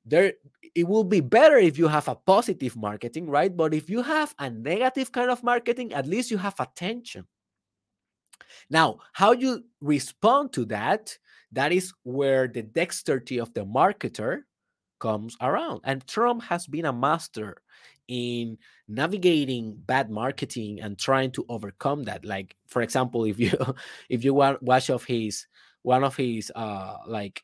there 0.04 0.34
it 0.74 0.86
will 0.86 1.04
be 1.04 1.20
better 1.20 1.56
if 1.56 1.78
you 1.78 1.88
have 1.88 2.08
a 2.08 2.14
positive 2.14 2.76
marketing 2.76 3.28
right? 3.28 3.54
But 3.56 3.74
if 3.74 3.88
you 3.88 4.02
have 4.02 4.34
a 4.38 4.50
negative 4.50 5.12
kind 5.12 5.30
of 5.30 5.42
marketing 5.42 5.92
at 5.92 6.06
least 6.06 6.30
you 6.30 6.38
have 6.38 6.58
attention. 6.60 7.26
Now 8.68 8.98
how 9.12 9.32
you 9.32 9.64
respond 9.80 10.52
to 10.54 10.66
that 10.66 11.16
that 11.52 11.72
is 11.72 11.92
where 12.02 12.48
the 12.48 12.62
dexterity 12.62 13.38
of 13.38 13.52
the 13.54 13.64
marketer 13.64 14.42
comes 15.00 15.36
around. 15.40 15.80
And 15.84 16.06
trump 16.06 16.42
has 16.44 16.66
been 16.66 16.84
a 16.84 16.92
master 16.92 17.62
in 18.08 18.58
navigating 18.88 19.74
bad 19.86 20.10
marketing 20.10 20.80
and 20.80 20.98
trying 20.98 21.30
to 21.32 21.44
overcome 21.48 22.04
that. 22.04 22.24
Like 22.24 22.56
for 22.66 22.82
example 22.82 23.24
if 23.24 23.38
you 23.38 23.52
if 24.08 24.24
you 24.24 24.34
watch 24.34 24.90
of 24.90 25.04
his 25.04 25.46
one 25.82 26.04
of 26.04 26.16
his 26.16 26.52
uh 26.54 26.96
like 27.06 27.42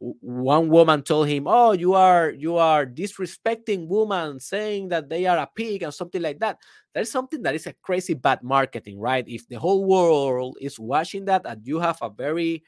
one 0.00 0.68
woman 0.68 1.02
told 1.02 1.26
him 1.26 1.44
oh 1.48 1.72
you 1.72 1.94
are 1.94 2.30
you 2.30 2.56
are 2.56 2.86
disrespecting 2.86 3.88
women 3.88 4.38
saying 4.38 4.88
that 4.88 5.08
they 5.08 5.26
are 5.26 5.38
a 5.38 5.48
pig 5.56 5.82
and 5.82 5.92
something 5.92 6.22
like 6.22 6.38
that 6.38 6.56
that 6.94 7.00
is 7.00 7.10
something 7.10 7.42
that 7.42 7.54
is 7.56 7.66
a 7.66 7.72
crazy 7.82 8.14
bad 8.14 8.42
marketing 8.42 8.98
right? 9.00 9.24
If 9.26 9.48
the 9.48 9.58
whole 9.58 9.84
world 9.84 10.56
is 10.60 10.78
watching 10.78 11.24
that 11.26 11.42
and 11.44 11.66
you 11.66 11.80
have 11.80 11.98
a 12.00 12.10
very 12.10 12.62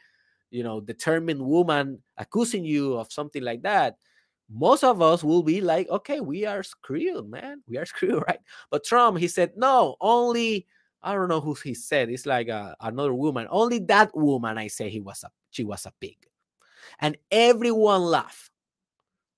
you 0.50 0.62
know 0.62 0.80
determined 0.80 1.40
woman 1.40 2.02
accusing 2.18 2.64
you 2.64 2.94
of 2.94 3.12
something 3.12 3.42
like 3.42 3.62
that 3.62 3.96
most 4.52 4.82
of 4.84 5.00
us 5.00 5.22
will 5.22 5.42
be 5.42 5.60
like, 5.60 5.88
okay, 5.88 6.20
we 6.20 6.44
are 6.44 6.62
screwed, 6.62 7.28
man. 7.28 7.62
We 7.68 7.78
are 7.78 7.86
screwed, 7.86 8.22
right? 8.26 8.40
But 8.70 8.84
Trump, 8.84 9.18
he 9.18 9.28
said, 9.28 9.52
no, 9.56 9.96
only 10.00 10.66
I 11.02 11.14
don't 11.14 11.28
know 11.28 11.40
who 11.40 11.54
he 11.54 11.74
said. 11.74 12.10
It's 12.10 12.26
like 12.26 12.48
a, 12.48 12.76
another 12.80 13.14
woman. 13.14 13.46
Only 13.50 13.78
that 13.80 14.14
woman, 14.14 14.58
I 14.58 14.68
say 14.68 14.90
he 14.90 15.00
was 15.00 15.24
a 15.24 15.30
she 15.50 15.64
was 15.64 15.86
a 15.86 15.92
pig, 16.00 16.16
and 16.98 17.16
everyone 17.30 18.02
laughed. 18.02 18.50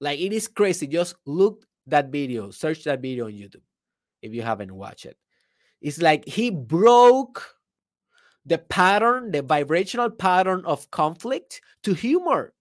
Like 0.00 0.19
it 0.19 0.33
is 0.33 0.49
crazy. 0.49 0.87
Just 0.87 1.14
look 1.25 1.64
that 1.87 2.11
video, 2.11 2.50
search 2.50 2.85
that 2.85 3.00
video 3.00 3.26
on 3.26 3.33
YouTube 3.33 3.62
if 4.23 4.35
you 4.35 4.42
haven't 4.42 4.75
watched 4.75 5.07
it. 5.07 5.16
It's 5.81 6.00
like 6.00 6.25
he 6.26 6.50
broke 6.50 7.57
the 8.45 8.59
pattern, 8.59 9.31
the 9.31 9.42
vibrational 9.42 10.11
pattern 10.11 10.62
of 10.64 10.90
conflict 10.90 11.61
to 11.85 11.95
humor. 11.95 12.52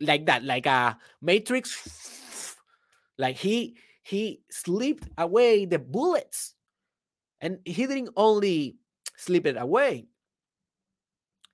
Like 0.00 0.26
that, 0.26 0.44
like 0.44 0.66
a 0.66 0.98
matrix. 1.20 2.56
Like 3.18 3.36
he 3.36 3.76
he 4.02 4.42
slipped 4.50 5.08
away 5.18 5.64
the 5.66 5.78
bullets. 5.78 6.54
And 7.40 7.58
he 7.64 7.86
didn't 7.86 8.10
only 8.16 8.78
slip 9.16 9.46
it 9.46 9.56
away, 9.56 10.08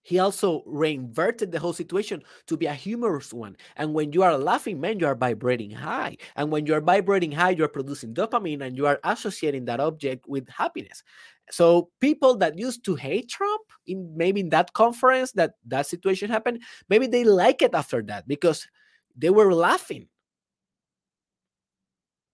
he 0.05 0.19
also 0.19 0.63
reinverted 0.67 1.51
the 1.51 1.59
whole 1.59 1.73
situation 1.73 2.23
to 2.47 2.57
be 2.57 2.67
a 2.67 2.75
humorous 2.75 3.33
one. 3.33 3.57
And 3.77 3.95
when 3.95 4.13
you 4.13 4.23
are 4.23 4.37
laughing, 4.39 4.79
man, 4.79 5.01
you 5.01 5.07
are 5.07 5.15
vibrating 5.15 5.71
high. 5.71 6.19
And 6.37 6.53
when 6.53 6.67
you 6.67 6.75
are 6.75 6.81
vibrating 6.81 7.33
high, 7.33 7.51
you're 7.51 7.69
producing 7.69 8.15
dopamine 8.15 8.63
and 8.63 8.77
you 8.77 8.87
are 8.87 9.01
associating 9.03 9.65
that 9.65 9.81
object 9.81 10.29
with 10.29 10.49
happiness. 10.49 11.03
So 11.51 11.91
people 12.01 12.37
that 12.37 12.59
used 12.59 12.85
to 12.85 12.95
hate 12.95 13.31
Trump 13.31 13.63
in 13.87 14.17
maybe 14.17 14.41
in 14.41 14.51
that 14.51 14.75
conference 14.75 15.33
that 15.33 15.55
that 15.67 15.87
situation 15.87 16.31
happened, 16.31 16.63
maybe 16.89 17.07
they 17.07 17.25
like 17.25 17.63
it 17.63 17.75
after 17.75 18.03
that 18.03 18.29
because 18.29 18.69
they 19.17 19.31
were 19.31 19.55
laughing 19.55 20.09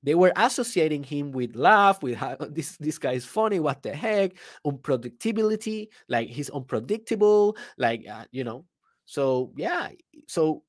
they 0.03 0.15
were 0.15 0.33
associating 0.37 1.03
him 1.03 1.33
with 1.33 1.57
laugh, 1.57 2.03
with 2.03 2.17
how, 2.17 2.37
this 2.41 2.77
this 2.79 2.99
guy 2.99 3.13
is 3.13 3.25
funny. 3.25 3.61
What 3.61 3.83
the 3.83 3.93
heck? 3.93 4.33
Unpredictability, 4.67 5.89
like 6.09 6.29
he's 6.29 6.51
unpredictable, 6.51 7.57
like 7.77 8.07
uh, 8.09 8.25
you 8.31 8.45
know. 8.45 8.65
So 9.07 9.53
yeah, 9.57 9.91
so 10.29 10.63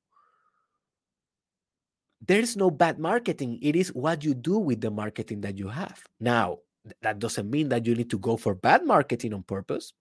there's 2.26 2.56
no 2.56 2.70
bad 2.70 2.98
marketing. 2.98 3.58
It 3.62 3.76
is 3.76 3.88
what 3.92 4.24
you 4.24 4.34
do 4.34 4.58
with 4.58 4.80
the 4.80 4.90
marketing 4.90 5.40
that 5.42 5.58
you 5.58 5.68
have. 5.68 6.02
Now, 6.20 6.58
that 7.02 7.18
doesn't 7.18 7.50
mean 7.50 7.68
that 7.70 7.86
you 7.86 7.94
need 7.94 8.10
to 8.10 8.18
go 8.18 8.36
for 8.36 8.54
bad 8.54 8.84
marketing 8.84 9.34
on 9.34 9.42
purpose, 9.42 9.92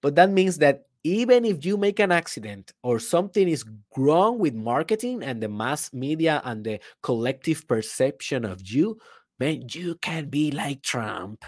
but 0.00 0.14
that 0.14 0.30
means 0.30 0.58
that 0.58 0.84
even 1.04 1.44
if 1.44 1.64
you 1.66 1.76
make 1.76 2.00
an 2.00 2.10
accident 2.10 2.72
or 2.82 2.98
something 2.98 3.46
is 3.46 3.64
wrong 3.96 4.38
with 4.38 4.54
marketing 4.54 5.22
and 5.22 5.42
the 5.42 5.48
mass 5.48 5.92
media 5.92 6.40
and 6.44 6.64
the 6.64 6.80
collective 7.02 7.68
perception 7.68 8.44
of 8.44 8.66
you, 8.66 8.98
man, 9.38 9.66
you 9.70 9.96
can 9.96 10.30
be 10.30 10.50
like 10.50 10.82
Trump 10.82 11.44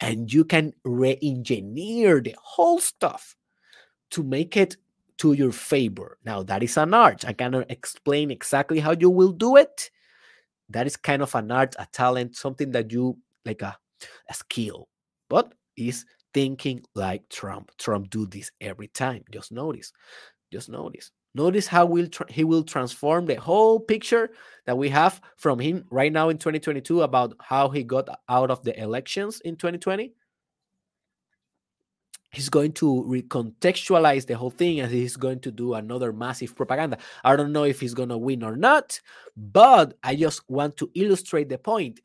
and 0.00 0.32
you 0.32 0.44
can 0.44 0.72
re 0.84 1.18
engineer 1.22 2.20
the 2.20 2.36
whole 2.40 2.78
stuff 2.78 3.36
to 4.10 4.22
make 4.22 4.56
it 4.56 4.76
to 5.18 5.32
your 5.32 5.52
favor. 5.52 6.18
Now, 6.24 6.44
that 6.44 6.62
is 6.62 6.76
an 6.76 6.94
art. 6.94 7.24
I 7.24 7.32
cannot 7.32 7.70
explain 7.70 8.30
exactly 8.30 8.78
how 8.78 8.92
you 8.92 9.10
will 9.10 9.32
do 9.32 9.56
it. 9.56 9.90
That 10.70 10.86
is 10.86 10.96
kind 10.96 11.22
of 11.22 11.34
an 11.34 11.50
art, 11.50 11.74
a 11.78 11.86
talent, 11.92 12.36
something 12.36 12.70
that 12.72 12.92
you 12.92 13.18
like 13.44 13.62
a, 13.62 13.76
a 14.30 14.34
skill, 14.34 14.88
but 15.28 15.52
is 15.76 16.04
thinking 16.34 16.82
like 16.94 17.28
Trump. 17.30 17.70
Trump 17.78 18.10
do 18.10 18.26
this 18.26 18.50
every 18.60 18.88
time. 18.88 19.24
Just 19.30 19.52
notice. 19.52 19.92
Just 20.52 20.68
notice. 20.68 21.10
Notice 21.36 21.66
how 21.66 21.86
will 21.86 22.08
he 22.28 22.44
will 22.44 22.62
transform 22.62 23.26
the 23.26 23.34
whole 23.34 23.80
picture 23.80 24.30
that 24.66 24.78
we 24.78 24.88
have 24.90 25.20
from 25.36 25.58
him 25.58 25.84
right 25.90 26.12
now 26.12 26.28
in 26.28 26.38
2022 26.38 27.02
about 27.02 27.34
how 27.40 27.68
he 27.70 27.82
got 27.82 28.08
out 28.28 28.50
of 28.50 28.62
the 28.62 28.78
elections 28.80 29.40
in 29.40 29.56
2020. 29.56 30.12
He's 32.30 32.48
going 32.48 32.72
to 32.74 33.04
recontextualize 33.08 34.26
the 34.26 34.36
whole 34.36 34.50
thing 34.50 34.80
and 34.80 34.90
he's 34.90 35.16
going 35.16 35.40
to 35.40 35.52
do 35.52 35.74
another 35.74 36.12
massive 36.12 36.54
propaganda. 36.54 36.98
I 37.22 37.36
don't 37.36 37.52
know 37.52 37.64
if 37.64 37.80
he's 37.80 37.94
going 37.94 38.08
to 38.08 38.18
win 38.18 38.42
or 38.42 38.56
not, 38.56 39.00
but 39.36 39.94
I 40.02 40.16
just 40.16 40.42
want 40.48 40.76
to 40.78 40.90
illustrate 40.94 41.48
the 41.48 41.58
point. 41.58 42.00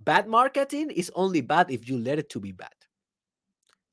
Bad 0.00 0.28
marketing 0.28 0.90
is 0.90 1.10
only 1.14 1.40
bad 1.40 1.70
if 1.70 1.88
you 1.88 1.98
let 1.98 2.18
it 2.18 2.30
to 2.30 2.40
be 2.40 2.52
bad. 2.52 2.77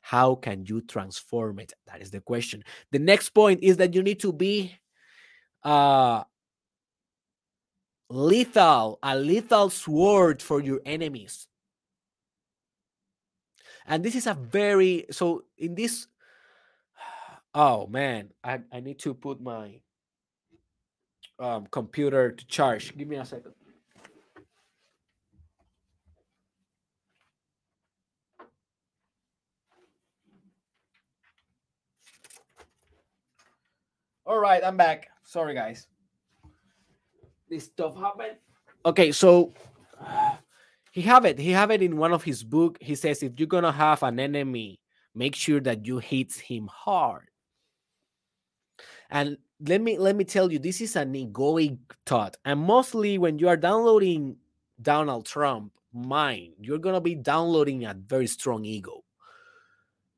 How 0.06 0.36
can 0.36 0.68
you 0.68 0.82
transform 0.82 1.58
it? 1.58 1.74
That 1.88 2.00
is 2.00 2.12
the 2.12 2.22
question. 2.22 2.64
The 2.92 3.00
next 3.00 3.30
point 3.30 3.64
is 3.64 3.78
that 3.78 3.96
you 3.96 4.04
need 4.04 4.20
to 4.20 4.32
be 4.32 4.78
uh, 5.64 6.24
lethal, 8.12 9.00
a 9.02 9.18
lethal 9.18 9.72
sword 9.72 10.44
for 10.44 10.62
your 10.62 10.80
enemies. 10.86 11.48
And 13.88 14.04
this 14.06 14.14
is 14.14 14.28
a 14.28 14.36
very 14.36 15.08
so 15.10 15.46
in 15.58 15.74
this. 15.74 16.06
Oh 17.56 17.88
man, 17.88 18.30
I, 18.44 18.60
I 18.72 18.82
need 18.82 19.00
to 19.00 19.14
put 19.16 19.42
my 19.42 19.80
um, 21.40 21.66
computer 21.72 22.32
to 22.34 22.46
charge. 22.48 22.96
Give 22.96 23.08
me 23.08 23.16
a 23.16 23.26
second. 23.26 23.54
All 34.26 34.40
right, 34.40 34.64
I'm 34.64 34.76
back. 34.76 35.10
Sorry, 35.24 35.54
guys. 35.54 35.88
This 37.50 37.66
stuff 37.66 37.96
happened. 37.96 38.38
Okay, 38.84 39.12
so 39.12 39.54
he 40.92 41.02
have 41.02 41.26
it. 41.26 41.38
He 41.38 41.52
have 41.52 41.70
it 41.70 41.84
in 41.84 41.98
one 41.98 42.12
of 42.12 42.24
his 42.24 42.44
book. 42.44 42.78
He 42.82 42.96
says 42.96 43.22
if 43.22 43.34
you're 43.38 43.48
gonna 43.48 43.72
have 43.72 44.02
an 44.02 44.20
enemy, 44.20 44.80
make 45.14 45.36
sure 45.36 45.60
that 45.62 45.86
you 45.86 46.00
hit 46.00 46.34
him 46.34 46.68
hard. 46.72 47.30
And 49.12 49.38
let 49.60 49.82
me 49.82 50.00
let 50.00 50.16
me 50.16 50.24
tell 50.24 50.52
you, 50.52 50.58
this 50.58 50.82
is 50.82 50.96
an 50.96 51.14
egoic 51.14 51.78
thought. 52.06 52.36
And 52.46 52.60
mostly 52.60 53.20
when 53.20 53.38
you 53.38 53.48
are 53.48 53.58
downloading 53.58 54.38
Donald 54.82 55.28
Trump 55.28 55.72
mind, 55.94 56.54
you're 56.60 56.80
gonna 56.80 57.02
be 57.02 57.14
downloading 57.14 57.86
a 57.86 57.94
very 57.94 58.28
strong 58.28 58.66
ego. 58.66 59.04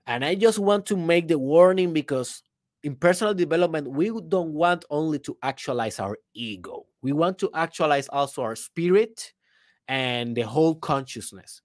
And 0.06 0.24
I 0.24 0.36
just 0.36 0.60
want 0.60 0.86
to 0.86 0.96
make 0.96 1.28
the 1.28 1.38
warning 1.38 1.92
because 1.92 2.42
in 2.88 2.96
personal 2.96 3.34
development, 3.34 3.86
we 3.86 4.10
don't 4.30 4.54
want 4.54 4.86
only 4.90 5.20
to 5.20 5.38
actualize 5.44 6.00
our 6.00 6.18
ego. 6.34 6.86
We 7.02 7.12
want 7.12 7.38
to 7.40 7.50
actualize 7.54 8.08
also 8.08 8.42
our 8.44 8.56
spirit 8.56 9.34
and 9.90 10.38
the 10.38 10.44
whole 10.44 10.74
consciousness. 10.74 11.62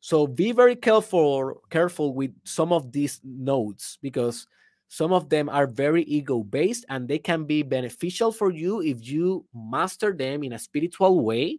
So 0.00 0.26
be 0.26 0.52
very 0.52 0.76
careful 0.76 1.62
careful 1.70 2.12
with 2.12 2.32
some 2.44 2.74
of 2.74 2.92
these 2.92 3.22
nodes 3.24 3.96
because 4.02 4.46
some 4.88 5.14
of 5.14 5.30
them 5.30 5.48
are 5.48 5.66
very 5.66 6.02
ego 6.02 6.42
based 6.42 6.84
and 6.90 7.08
they 7.08 7.20
can 7.20 7.44
be 7.44 7.62
beneficial 7.62 8.30
for 8.30 8.50
you 8.50 8.82
if 8.82 9.00
you 9.00 9.46
master 9.54 10.12
them 10.12 10.44
in 10.44 10.52
a 10.52 10.58
spiritual 10.58 11.24
way. 11.24 11.58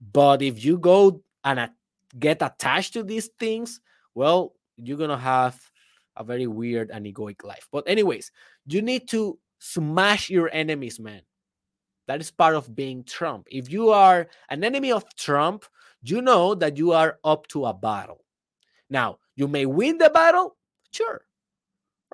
But 0.00 0.40
if 0.40 0.64
you 0.64 0.78
go 0.78 1.20
and 1.42 1.68
get 2.16 2.42
attached 2.42 2.92
to 2.92 3.02
these 3.02 3.28
things, 3.40 3.80
well, 4.14 4.54
you're 4.76 4.98
going 4.98 5.10
to 5.10 5.16
have 5.34 5.60
a 6.16 6.24
very 6.24 6.46
weird 6.46 6.90
and 6.90 7.06
egoic 7.06 7.44
life. 7.44 7.68
But, 7.70 7.88
anyways, 7.88 8.30
you 8.66 8.82
need 8.82 9.08
to 9.08 9.38
smash 9.58 10.30
your 10.30 10.50
enemies, 10.52 10.98
man. 11.00 11.22
That 12.06 12.20
is 12.20 12.30
part 12.30 12.54
of 12.54 12.74
being 12.74 13.04
Trump. 13.04 13.48
If 13.50 13.70
you 13.70 13.90
are 13.90 14.28
an 14.48 14.62
enemy 14.64 14.92
of 14.92 15.04
Trump, 15.16 15.64
you 16.02 16.22
know 16.22 16.54
that 16.54 16.76
you 16.76 16.92
are 16.92 17.18
up 17.24 17.46
to 17.48 17.66
a 17.66 17.74
battle. 17.74 18.24
Now, 18.88 19.18
you 19.34 19.48
may 19.48 19.66
win 19.66 19.98
the 19.98 20.10
battle, 20.10 20.56
sure, 20.92 21.22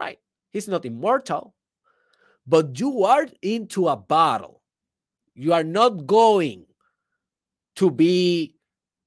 right? 0.01 0.19
He's 0.51 0.69
not 0.69 0.85
immortal, 0.85 1.55
but 2.47 2.79
you 2.81 3.05
are 3.05 3.27
into 3.43 3.89
a 3.89 3.97
battle. 3.97 4.63
You 5.35 5.53
are 5.53 5.65
not 5.65 6.07
going 6.07 6.65
to 7.77 7.91
be, 7.91 8.57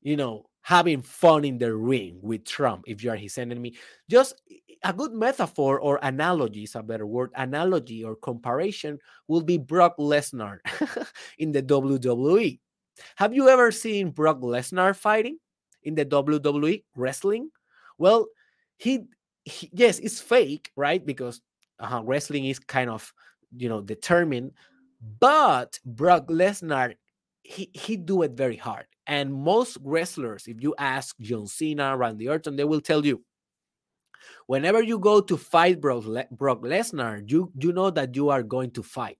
you 0.01 0.17
know, 0.17 0.45
having 0.61 1.01
fun 1.01 1.45
in 1.45 1.57
the 1.57 1.75
ring 1.75 2.19
with 2.21 2.45
Trump 2.45 2.85
if 2.87 3.03
you 3.03 3.11
are 3.11 3.15
his 3.15 3.37
enemy. 3.37 3.75
Just 4.09 4.41
a 4.85 4.93
good 4.93 5.13
metaphor 5.13 5.79
or 5.79 5.99
analogy 6.03 6.63
is 6.63 6.75
a 6.75 6.83
better 6.83 7.07
word 7.07 7.31
analogy 7.35 8.03
or 8.03 8.15
comparison 8.15 8.99
will 9.27 9.41
be 9.41 9.57
Brock 9.57 9.97
Lesnar 9.97 10.59
in 11.39 11.51
the 11.51 11.63
WWE. 11.63 12.59
Have 13.15 13.33
you 13.33 13.49
ever 13.49 13.71
seen 13.71 14.11
Brock 14.11 14.41
Lesnar 14.41 14.95
fighting 14.95 15.39
in 15.83 15.95
the 15.95 16.05
WWE 16.05 16.83
wrestling? 16.95 17.49
Well, 17.97 18.27
he, 18.77 19.05
he 19.43 19.71
yes, 19.73 19.97
it's 19.97 20.21
fake, 20.21 20.71
right? 20.75 21.03
Because 21.03 21.41
uh, 21.79 22.01
wrestling 22.05 22.45
is 22.45 22.59
kind 22.59 22.89
of 22.89 23.11
you 23.57 23.67
know 23.67 23.81
determined, 23.81 24.51
but 25.19 25.79
Brock 25.83 26.27
Lesnar 26.27 26.93
he 27.41 27.71
he 27.73 27.97
do 27.97 28.21
it 28.21 28.31
very 28.31 28.55
hard. 28.55 28.85
And 29.07 29.33
most 29.33 29.77
wrestlers, 29.81 30.47
if 30.47 30.61
you 30.61 30.75
ask 30.77 31.17
John 31.19 31.47
Cena, 31.47 31.97
Randy 31.97 32.29
Orton, 32.29 32.55
they 32.55 32.63
will 32.63 32.81
tell 32.81 33.05
you 33.05 33.23
whenever 34.47 34.81
you 34.81 34.99
go 34.99 35.21
to 35.21 35.37
fight 35.37 35.81
Brock, 35.81 36.05
Le- 36.05 36.27
Brock 36.31 36.61
Lesnar, 36.61 37.29
you 37.29 37.51
you 37.59 37.71
know 37.71 37.89
that 37.89 38.15
you 38.15 38.29
are 38.29 38.43
going 38.43 38.71
to 38.71 38.83
fight. 38.83 39.19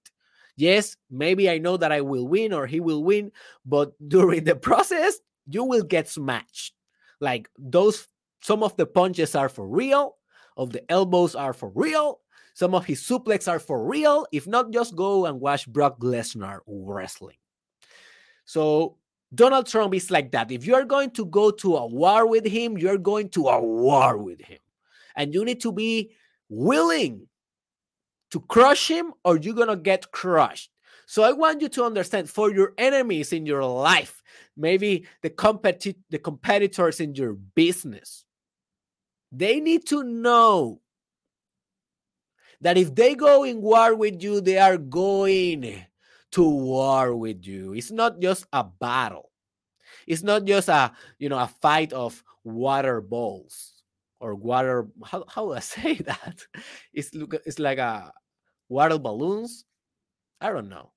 Yes, 0.58 0.96
maybe 1.10 1.50
I 1.50 1.58
know 1.58 1.78
that 1.78 1.92
I 1.92 2.02
will 2.02 2.28
win 2.28 2.54
or 2.54 2.66
he 2.66 2.80
will 2.80 3.04
win, 3.04 3.32
but 3.66 3.94
during 4.08 4.44
the 4.44 4.56
process, 4.56 5.20
you 5.48 5.64
will 5.64 5.84
get 5.84 6.08
smashed. 6.08 6.74
Like 7.20 7.50
those, 7.58 8.08
some 8.42 8.64
of 8.64 8.76
the 8.78 8.86
punches 8.86 9.36
are 9.36 9.50
for 9.50 9.68
real, 9.68 10.16
of 10.58 10.72
the 10.72 10.90
elbows 10.92 11.36
are 11.36 11.54
for 11.54 11.72
real, 11.76 12.20
some 12.56 12.74
of 12.74 12.86
his 12.86 13.02
suplex 13.02 13.52
are 13.52 13.60
for 13.60 13.86
real. 13.86 14.26
If 14.32 14.48
not, 14.48 14.72
just 14.72 14.96
go 14.96 15.26
and 15.26 15.42
watch 15.42 15.68
Brock 15.68 16.00
Lesnar 16.00 16.60
wrestling. 16.66 17.36
So 18.46 18.98
Donald 19.34 19.68
Trump 19.68 19.94
is 19.94 20.10
like 20.10 20.32
that. 20.32 20.52
If 20.52 20.66
you're 20.66 20.86
going 20.86 21.12
to 21.12 21.26
go 21.26 21.52
to 21.52 21.76
a 21.76 21.86
war 21.86 22.26
with 22.26 22.46
him, 22.46 22.78
you're 22.78 22.98
going 22.98 23.30
to 23.32 23.50
a 23.50 23.62
war 23.62 24.18
with 24.18 24.40
him. 24.40 24.60
And 25.16 25.34
you 25.34 25.46
need 25.46 25.62
to 25.62 25.72
be 25.72 26.12
willing 26.50 27.28
to 28.32 28.40
crush 28.42 28.90
him 28.90 29.14
or 29.24 29.38
you're 29.38 29.54
going 29.54 29.68
to 29.68 29.76
get 29.76 30.12
crushed. 30.12 30.70
So 31.08 31.24
I 31.24 31.32
want 31.32 31.62
you 31.62 31.70
to 31.70 31.84
understand 31.84 32.30
for 32.30 32.52
your 32.52 32.74
enemies 32.78 33.32
in 33.32 33.46
your 33.46 33.64
life, 33.64 34.24
maybe 34.58 35.06
the 35.22 35.30
competi- 35.30 36.02
the 36.10 36.18
competitors 36.18 37.00
in 37.00 37.14
your 37.14 37.34
business, 37.34 38.26
they 39.32 39.60
need 39.60 39.86
to 39.88 40.04
know 40.04 40.82
that 42.62 42.78
if 42.78 42.96
they 42.96 43.14
go 43.14 43.44
in 43.44 43.62
war 43.62 43.94
with 43.94 44.24
you, 44.24 44.42
they 44.42 44.58
are 44.58 44.78
going 44.78 45.86
to 46.32 46.44
war 46.44 47.16
with 47.16 47.46
you. 47.46 47.74
It's 47.74 47.92
not 47.92 48.20
just 48.20 48.48
a 48.52 48.64
battle. 48.64 49.32
It's 50.08 50.24
not 50.24 50.46
just 50.46 50.70
a 50.70 50.92
you 51.20 51.30
know 51.30 51.40
a 51.40 51.48
fight 51.48 51.94
of 51.94 52.24
water 52.44 53.02
balls 53.02 53.75
or 54.26 54.34
water. 54.34 54.88
How 55.06 55.24
how 55.30 55.46
do 55.46 55.54
I 55.54 55.60
say 55.76 55.96
that? 56.10 56.42
It's 56.94 57.14
look 57.14 57.36
it's 57.46 57.60
like 57.60 57.78
a 57.78 58.12
water 58.70 58.98
balloons. 58.98 59.66
I 60.42 60.52
don't 60.52 60.70
know. 60.70 60.92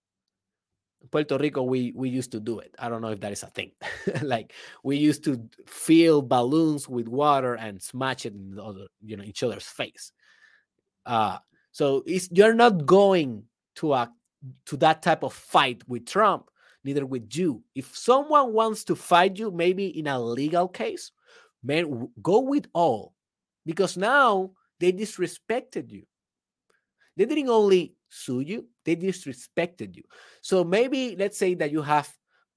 Puerto 1.10 1.38
Rico, 1.38 1.62
we 1.62 1.92
we 1.94 2.08
used 2.08 2.32
to 2.32 2.40
do 2.40 2.58
it. 2.58 2.74
I 2.78 2.88
don't 2.88 3.02
know 3.02 3.12
if 3.12 3.20
that 3.20 3.32
is 3.32 3.42
a 3.42 3.52
thing. 3.52 3.72
like 4.22 4.52
we 4.82 4.96
used 4.96 5.22
to 5.24 5.38
fill 5.66 6.22
balloons 6.22 6.88
with 6.88 7.06
water 7.06 7.54
and 7.54 7.80
smash 7.80 8.24
it 8.26 8.32
in 8.32 8.56
the 8.56 8.64
other, 8.64 8.86
you 9.04 9.16
know, 9.16 9.24
each 9.24 9.42
other's 9.42 9.68
face. 9.68 10.12
Uh, 11.06 11.38
so 11.70 12.02
it's 12.06 12.28
you're 12.32 12.54
not 12.54 12.86
going 12.86 13.44
to 13.76 13.92
a 13.92 14.10
to 14.66 14.76
that 14.78 15.02
type 15.02 15.22
of 15.22 15.32
fight 15.32 15.82
with 15.86 16.06
Trump, 16.06 16.50
neither 16.82 17.04
with 17.04 17.28
you. 17.36 17.62
If 17.74 17.96
someone 17.96 18.52
wants 18.52 18.84
to 18.84 18.96
fight 18.96 19.38
you, 19.38 19.50
maybe 19.50 19.86
in 19.98 20.06
a 20.06 20.18
legal 20.18 20.68
case, 20.68 21.12
man, 21.62 22.08
go 22.22 22.40
with 22.40 22.66
all, 22.72 23.14
because 23.68 23.98
now 23.98 24.50
they 24.80 24.90
disrespected 24.90 25.92
you. 25.92 26.04
They 27.18 27.26
didn't 27.26 27.50
only 27.50 27.96
sue 28.08 28.40
you, 28.40 28.64
they 28.86 28.96
disrespected 28.96 29.94
you. 29.94 30.04
So 30.40 30.64
maybe 30.64 31.16
let's 31.18 31.36
say 31.36 31.52
that 31.56 31.70
you 31.70 31.82
have 31.82 32.08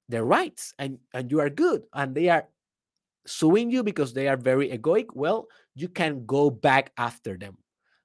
the 0.08 0.24
rights 0.24 0.72
and, 0.78 0.96
and 1.12 1.30
you 1.30 1.40
are 1.40 1.50
good 1.50 1.82
and 1.92 2.14
they 2.14 2.30
are 2.30 2.48
suing 3.26 3.70
you 3.70 3.82
because 3.82 4.14
they 4.14 4.26
are 4.26 4.38
very 4.38 4.70
egoic. 4.70 5.08
Well, 5.12 5.48
you 5.74 5.88
can 5.88 6.24
go 6.24 6.48
back 6.48 6.92
after 6.96 7.36
them. 7.36 7.58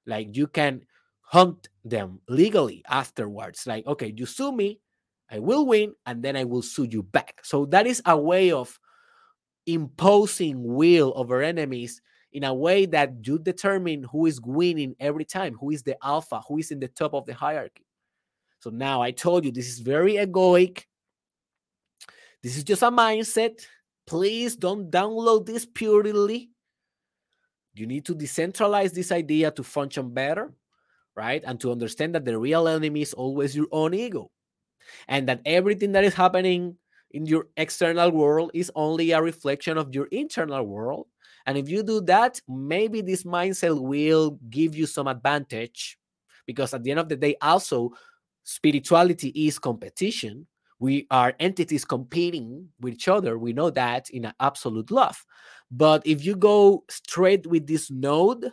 Like 0.06 0.36
you 0.36 0.46
can 0.46 0.82
hunt 1.22 1.70
them 1.86 2.20
legally 2.28 2.84
afterwards. 2.90 3.66
Like, 3.66 3.86
okay, 3.86 4.12
you 4.14 4.26
sue 4.26 4.52
me, 4.52 4.80
I 5.30 5.38
will 5.38 5.64
win, 5.64 5.94
and 6.04 6.22
then 6.22 6.36
I 6.36 6.44
will 6.44 6.62
sue 6.62 6.88
you 6.90 7.02
back. 7.02 7.40
So 7.42 7.64
that 7.66 7.86
is 7.86 8.02
a 8.04 8.18
way 8.18 8.52
of 8.52 8.78
imposing 9.66 10.62
will 10.62 11.14
over 11.16 11.40
enemies 11.40 12.02
in 12.32 12.44
a 12.44 12.52
way 12.52 12.86
that 12.86 13.26
you 13.26 13.38
determine 13.38 14.04
who 14.04 14.26
is 14.26 14.40
winning 14.40 14.94
every 15.00 15.24
time, 15.24 15.54
who 15.54 15.70
is 15.70 15.82
the 15.82 15.96
alpha, 16.04 16.40
who 16.46 16.58
is 16.58 16.70
in 16.70 16.80
the 16.80 16.88
top 16.88 17.14
of 17.14 17.24
the 17.26 17.34
hierarchy. 17.34 17.86
So 18.60 18.70
now 18.70 19.00
I 19.00 19.12
told 19.12 19.44
you 19.44 19.52
this 19.52 19.68
is 19.68 19.78
very 19.78 20.14
egoic. 20.14 20.84
This 22.42 22.56
is 22.56 22.64
just 22.64 22.82
a 22.82 22.90
mindset. 22.90 23.66
Please 24.06 24.56
don't 24.56 24.90
download 24.90 25.46
this 25.46 25.66
purely. 25.66 26.50
You 27.74 27.86
need 27.86 28.04
to 28.06 28.14
decentralize 28.14 28.92
this 28.92 29.12
idea 29.12 29.50
to 29.52 29.62
function 29.62 30.12
better, 30.12 30.52
right? 31.16 31.42
And 31.46 31.60
to 31.60 31.70
understand 31.70 32.14
that 32.14 32.24
the 32.24 32.38
real 32.38 32.68
enemy 32.68 33.02
is 33.02 33.14
always 33.14 33.56
your 33.56 33.68
own 33.70 33.94
ego. 33.94 34.30
And 35.06 35.28
that 35.28 35.42
everything 35.44 35.92
that 35.92 36.04
is 36.04 36.14
happening 36.14 36.76
in 37.12 37.26
your 37.26 37.46
external 37.56 38.10
world 38.10 38.50
is 38.54 38.72
only 38.74 39.12
a 39.12 39.22
reflection 39.22 39.78
of 39.78 39.94
your 39.94 40.06
internal 40.06 40.64
world 40.64 41.06
and 41.48 41.56
if 41.56 41.66
you 41.66 41.82
do 41.82 42.02
that, 42.02 42.42
maybe 42.46 43.00
this 43.00 43.22
mindset 43.22 43.80
will 43.80 44.38
give 44.50 44.76
you 44.76 44.84
some 44.84 45.08
advantage 45.08 45.96
because 46.44 46.74
at 46.74 46.82
the 46.82 46.90
end 46.90 47.00
of 47.00 47.08
the 47.08 47.16
day, 47.16 47.36
also, 47.40 47.92
spirituality 48.44 49.28
is 49.28 49.58
competition. 49.58 50.46
We 50.78 51.06
are 51.10 51.32
entities 51.40 51.86
competing 51.86 52.68
with 52.80 52.92
each 52.92 53.08
other. 53.08 53.38
We 53.38 53.54
know 53.54 53.70
that 53.70 54.10
in 54.10 54.26
an 54.26 54.34
absolute 54.38 54.90
love. 54.90 55.24
But 55.70 56.06
if 56.06 56.22
you 56.22 56.36
go 56.36 56.84
straight 56.90 57.46
with 57.46 57.66
this 57.66 57.90
node 57.90 58.52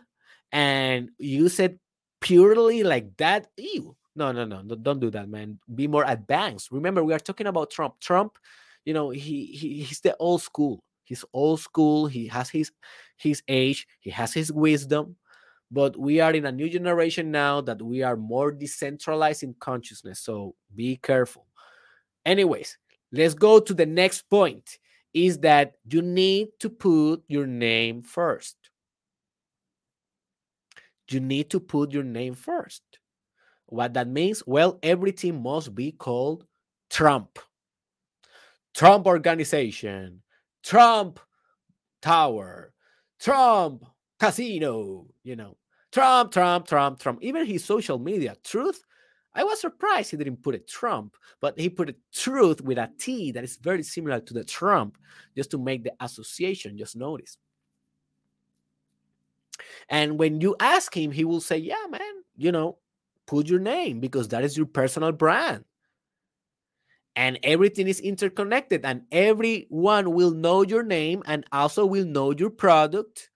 and 0.53 1.09
use 1.17 1.59
it 1.59 1.77
purely 2.21 2.83
like 2.83 3.17
that, 3.17 3.47
ew, 3.57 3.93
no, 4.15 4.31
no, 4.31 4.45
no, 4.45 4.61
no, 4.61 4.73
don't 4.75 5.01
do 5.01 5.09
that, 5.09 5.27
man. 5.27 5.59
Be 5.75 5.87
more 5.87 6.05
advanced. 6.07 6.71
Remember, 6.71 7.03
we 7.03 7.13
are 7.13 7.19
talking 7.19 7.47
about 7.47 7.71
Trump. 7.71 7.99
Trump, 7.99 8.37
you 8.85 8.93
know, 8.93 9.09
he, 9.09 9.47
he 9.47 9.83
he's 9.83 9.99
the 9.99 10.15
old 10.15 10.41
school. 10.41 10.81
He's 11.05 11.23
old 11.31 11.61
school. 11.61 12.07
He 12.07 12.27
has 12.27 12.49
his 12.49 12.71
his 13.15 13.41
age. 13.47 13.87
He 14.01 14.09
has 14.09 14.33
his 14.33 14.51
wisdom. 14.51 15.15
But 15.71 15.97
we 15.97 16.19
are 16.19 16.33
in 16.33 16.45
a 16.45 16.51
new 16.51 16.69
generation 16.69 17.31
now 17.31 17.61
that 17.61 17.81
we 17.81 18.03
are 18.03 18.15
more 18.15 18.51
decentralized 18.51 19.43
in 19.43 19.55
consciousness. 19.59 20.19
So 20.19 20.55
be 20.75 20.97
careful. 20.97 21.47
Anyways, 22.25 22.77
let's 23.11 23.33
go 23.33 23.59
to 23.59 23.73
the 23.73 23.85
next 23.85 24.29
point 24.29 24.77
is 25.13 25.39
that 25.39 25.75
you 25.89 26.01
need 26.01 26.49
to 26.59 26.69
put 26.69 27.23
your 27.27 27.47
name 27.47 28.01
first. 28.01 28.57
You 31.09 31.19
need 31.19 31.49
to 31.51 31.59
put 31.59 31.91
your 31.91 32.03
name 32.03 32.33
first. 32.33 32.81
What 33.67 33.93
that 33.93 34.07
means? 34.07 34.43
Well, 34.45 34.79
everything 34.83 35.41
must 35.41 35.73
be 35.73 35.91
called 35.91 36.45
Trump. 36.89 37.39
Trump 38.73 39.07
Organization, 39.07 40.21
Trump 40.65 41.19
Tower, 42.01 42.73
Trump 43.19 43.85
Casino, 44.19 45.05
you 45.23 45.35
know, 45.35 45.57
Trump, 45.91 46.31
Trump, 46.31 46.67
Trump, 46.67 46.99
Trump. 46.99 47.19
Even 47.21 47.45
his 47.45 47.63
social 47.63 47.99
media, 47.99 48.35
Truth. 48.43 48.81
I 49.35 49.43
was 49.43 49.61
surprised 49.61 50.11
he 50.11 50.17
didn't 50.17 50.41
put 50.41 50.55
a 50.55 50.59
Trump, 50.59 51.15
but 51.39 51.59
he 51.59 51.69
put 51.69 51.89
a 51.89 51.95
Truth 52.11 52.61
with 52.61 52.79
a 52.79 52.89
T 52.97 53.31
that 53.31 53.43
is 53.43 53.57
very 53.57 53.83
similar 53.83 54.19
to 54.21 54.33
the 54.33 54.43
Trump, 54.43 54.97
just 55.35 55.51
to 55.51 55.59
make 55.59 55.83
the 55.83 55.93
association. 55.99 56.77
Just 56.77 56.95
notice. 56.95 57.37
And 59.89 60.17
when 60.17 60.41
you 60.41 60.55
ask 60.59 60.95
him, 60.95 61.11
he 61.11 61.25
will 61.25 61.41
say, 61.41 61.57
Yeah, 61.57 61.85
man, 61.91 62.01
you 62.37 62.51
know, 62.51 62.79
put 63.27 63.47
your 63.47 63.59
name 63.59 63.99
because 63.99 64.29
that 64.29 64.43
is 64.43 64.57
your 64.57 64.65
personal 64.65 65.11
brand 65.11 65.63
and 67.15 67.39
everything 67.43 67.87
is 67.87 67.99
interconnected 67.99 68.83
and 68.83 69.03
everyone 69.11 70.13
will 70.13 70.31
know 70.31 70.63
your 70.63 70.83
name 70.83 71.23
and 71.25 71.45
also 71.51 71.85
will 71.85 72.05
know 72.05 72.31
your 72.31 72.49
product 72.49 73.29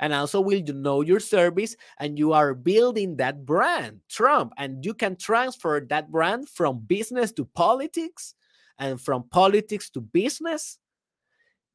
and 0.00 0.12
also 0.12 0.40
will 0.40 0.60
know 0.66 1.00
your 1.00 1.20
service 1.20 1.76
and 2.00 2.18
you 2.18 2.32
are 2.32 2.54
building 2.54 3.16
that 3.16 3.46
brand 3.46 4.00
trump. 4.08 4.52
And 4.58 4.84
you 4.84 4.94
can 4.94 5.16
transfer 5.16 5.80
that 5.88 6.10
brand 6.10 6.48
from 6.48 6.80
business 6.80 7.30
to 7.32 7.44
politics 7.44 8.34
and 8.78 9.00
from 9.00 9.28
politics 9.30 9.90
to 9.90 10.00
business. 10.00 10.78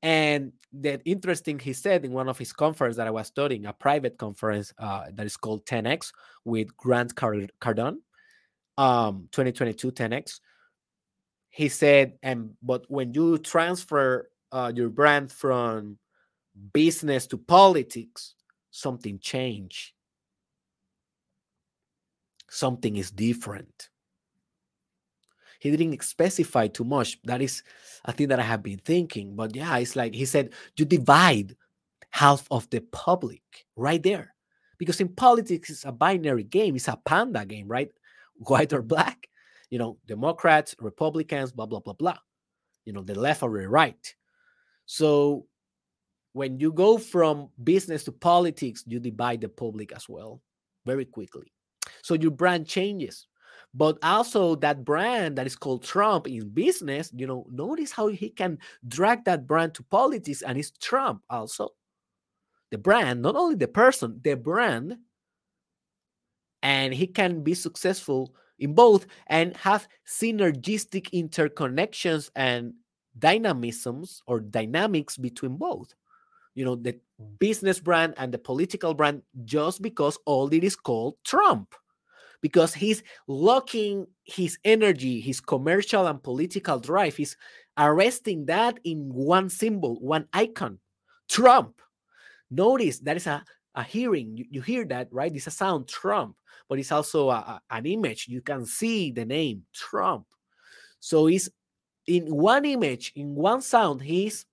And 0.04 0.52
that 0.74 1.02
interesting 1.06 1.60
he 1.60 1.72
said 1.72 2.04
in 2.04 2.12
one 2.12 2.28
of 2.28 2.38
his 2.38 2.52
conferences 2.52 2.98
that 2.98 3.08
i 3.08 3.12
was 3.12 3.28
studying 3.28 3.66
a 3.66 3.74
private 3.74 4.18
conference 4.18 4.74
uh, 4.78 5.06
that 5.14 5.26
is 5.26 5.38
called 5.38 5.66
10x 5.66 6.12
with 6.44 6.76
grant 6.76 7.16
cardone 7.16 7.98
um, 8.78 9.28
2022 9.32 9.92
10x 9.92 10.40
he 11.58 11.70
said, 11.70 12.14
and 12.22 12.54
but 12.62 12.86
when 12.88 13.16
you 13.16 13.40
transfer 13.40 14.30
uh, 14.52 14.72
your 14.76 14.90
brand 14.90 15.32
from 15.32 15.98
business 16.72 17.26
to 17.26 17.38
politics, 17.40 18.36
something 18.70 19.18
change. 19.18 19.96
Something 22.48 22.98
is 22.98 23.10
different. 23.10 23.90
He 25.60 25.76
didn't 25.76 26.04
specify 26.04 26.68
too 26.68 26.84
much. 26.84 27.20
That 27.24 27.42
is 27.42 27.64
a 28.06 28.12
thing 28.12 28.28
that 28.28 28.40
I 28.40 28.44
have 28.44 28.62
been 28.62 28.78
thinking. 28.78 29.36
But 29.36 29.56
yeah, 29.56 29.80
it's 29.80 29.96
like 29.96 30.14
he 30.14 30.26
said, 30.26 30.54
you 30.76 30.86
divide 30.86 31.56
half 32.12 32.48
of 32.52 32.70
the 32.70 32.82
public 32.82 33.66
right 33.76 34.04
there. 34.04 34.36
Because 34.78 35.02
in 35.02 35.10
politics, 35.10 35.72
it's 35.72 35.86
a 35.86 35.92
binary 35.92 36.44
game, 36.44 36.76
it's 36.76 36.88
a 36.88 37.00
panda 37.04 37.48
game, 37.48 37.68
right? 37.68 37.90
White 38.36 38.74
or 38.74 38.84
black 38.84 39.28
you 39.70 39.80
know, 39.80 39.98
Democrats, 40.06 40.76
Republicans, 40.80 41.52
blah, 41.52 41.66
blah, 41.66 41.80
blah, 41.80 41.94
blah, 41.94 42.18
you 42.86 42.94
know, 42.94 43.02
the 43.04 43.16
left 43.20 43.44
or 43.44 43.60
the 43.60 43.68
right. 43.68 44.16
So 44.86 45.46
when 46.34 46.60
you 46.60 46.72
go 46.72 46.98
from 46.98 47.50
business 47.64 48.04
to 48.06 48.12
politics, 48.12 48.84
you 48.88 49.00
divide 49.00 49.42
the 49.42 49.50
public 49.50 49.92
as 49.92 50.08
well 50.08 50.42
very 50.86 51.06
quickly. 51.06 51.52
So 52.02 52.14
your 52.14 52.32
brand 52.32 52.68
changes. 52.68 53.28
but 53.74 53.98
also 54.02 54.56
that 54.56 54.84
brand 54.84 55.38
that 55.38 55.46
is 55.46 55.56
called 55.56 55.84
Trump 55.84 56.28
in 56.28 56.50
business, 56.50 57.12
you 57.16 57.28
know, 57.28 57.46
notice 57.52 57.92
how 57.92 58.08
he 58.08 58.30
can 58.30 58.58
drag 58.88 59.24
that 59.26 59.46
brand 59.46 59.74
to 59.76 59.84
politics 59.84 60.42
and 60.42 60.58
it's 60.58 60.72
Trump 60.72 61.22
also. 61.30 61.70
The 62.72 62.78
brand, 62.78 63.22
not 63.22 63.36
only 63.36 63.56
the 63.56 63.68
person, 63.68 64.20
the 64.24 64.36
brand. 64.36 64.98
And 66.64 66.94
he 66.94 67.08
can 67.08 67.44
be 67.44 67.54
successful 67.54 68.34
in 68.60 68.74
both 68.74 69.06
and 69.28 69.56
have 69.58 69.88
synergistic 70.06 71.10
interconnections 71.12 72.30
and 72.36 72.74
dynamisms 73.18 74.22
or 74.28 74.40
dynamics 74.40 75.18
between 75.18 75.58
both. 75.58 75.94
You 76.56 76.66
know, 76.66 76.76
the 76.76 77.00
business 77.40 77.80
brand 77.80 78.16
and 78.18 78.34
the 78.34 78.40
political 78.40 78.94
brand, 78.94 79.22
just 79.46 79.82
because 79.82 80.18
all 80.26 80.52
it 80.54 80.64
is 80.64 80.76
called 80.76 81.16
Trump 81.24 81.74
because 82.42 82.74
he's 82.74 83.04
locking 83.28 84.08
his 84.24 84.58
energy, 84.64 85.20
his 85.20 85.40
commercial 85.40 86.08
and 86.08 86.22
political 86.22 86.80
drive. 86.80 87.16
He's 87.16 87.36
arresting 87.78 88.46
that 88.46 88.80
in 88.84 89.14
one 89.14 89.50
symbol, 89.50 90.00
one 90.00 90.28
icon 90.34 90.80
Trump. 91.30 91.82
Notice 92.50 93.00
that 93.00 93.18
is 93.18 93.28
a, 93.28 93.44
a 93.78 93.84
hearing. 93.84 94.36
You, 94.36 94.46
you 94.50 94.62
hear 94.62 94.84
that, 94.86 95.08
right? 95.12 95.34
It's 95.34 95.48
a 95.48 95.52
sound, 95.52 95.88
Trump, 95.88 96.36
but 96.68 96.80
it's 96.80 96.92
also 96.92 97.30
a, 97.30 97.36
a, 97.36 97.62
an 97.72 97.86
image. 97.86 98.28
You 98.28 98.42
can 98.42 98.66
see 98.66 99.12
the 99.12 99.24
name, 99.24 99.64
Trump. 99.74 100.26
So 101.00 101.28
it's 101.28 101.50
in 102.08 102.26
one 102.36 102.66
image, 102.66 103.14
in 103.16 103.36
one 103.36 103.62
sound, 103.62 104.02
he's 104.02 104.46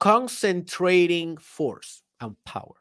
concentrating 0.00 1.36
force 1.36 2.02
and 2.20 2.34
power 2.44 2.74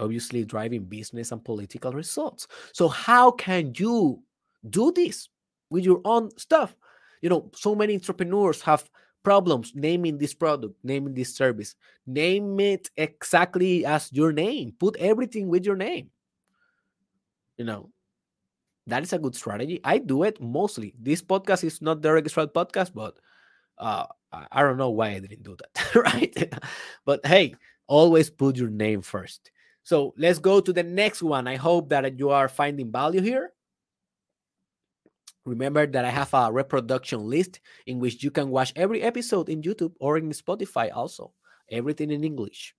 obviously 0.00 0.44
driving 0.44 0.84
business 0.84 1.30
and 1.30 1.44
political 1.44 1.92
results. 1.92 2.48
So, 2.72 2.88
how 2.88 3.30
can 3.30 3.72
you 3.76 4.22
do 4.68 4.92
this 4.92 5.28
with 5.68 5.84
your 5.84 6.00
own 6.04 6.36
stuff? 6.36 6.74
You 7.22 7.28
know, 7.28 7.50
so 7.54 7.74
many 7.74 7.94
entrepreneurs 7.94 8.62
have 8.62 8.88
problems 9.22 9.72
naming 9.74 10.18
this 10.18 10.34
product, 10.34 10.74
naming 10.82 11.14
this 11.14 11.34
service. 11.34 11.74
Name 12.06 12.58
it 12.60 12.90
exactly 12.96 13.84
as 13.84 14.12
your 14.12 14.32
name. 14.32 14.74
Put 14.78 14.96
everything 14.96 15.48
with 15.48 15.64
your 15.64 15.76
name. 15.76 16.10
You 17.56 17.64
know, 17.64 17.90
that 18.86 19.02
is 19.02 19.12
a 19.12 19.18
good 19.18 19.34
strategy. 19.34 19.80
I 19.84 19.98
do 19.98 20.22
it 20.22 20.40
mostly. 20.40 20.94
This 20.98 21.22
podcast 21.22 21.64
is 21.64 21.82
not 21.82 22.02
the 22.02 22.12
registered 22.12 22.54
podcast, 22.54 22.92
but 22.94 23.18
uh, 23.78 24.06
I 24.32 24.62
don't 24.62 24.78
know 24.78 24.90
why 24.90 25.08
I 25.10 25.18
didn't 25.20 25.42
do 25.42 25.56
that, 25.56 25.94
right? 26.14 26.54
but 27.04 27.24
hey, 27.26 27.54
always 27.86 28.30
put 28.30 28.56
your 28.56 28.70
name 28.70 29.02
first. 29.02 29.50
So 29.82 30.14
let's 30.16 30.38
go 30.38 30.60
to 30.60 30.72
the 30.72 30.82
next 30.82 31.22
one. 31.22 31.48
I 31.48 31.56
hope 31.56 31.88
that 31.90 32.18
you 32.18 32.30
are 32.30 32.48
finding 32.48 32.92
value 32.92 33.20
here. 33.20 33.52
Remember 35.44 35.86
that 35.86 36.04
I 36.04 36.10
have 36.10 36.32
a 36.34 36.52
reproduction 36.52 37.28
list 37.28 37.60
in 37.86 37.98
which 37.98 38.22
you 38.22 38.30
can 38.30 38.50
watch 38.50 38.72
every 38.76 39.02
episode 39.02 39.48
in 39.48 39.62
YouTube 39.62 39.94
or 39.98 40.18
in 40.18 40.30
Spotify 40.30 40.90
also. 40.94 41.32
Everything 41.70 42.10
in 42.10 42.24
English. 42.24 42.74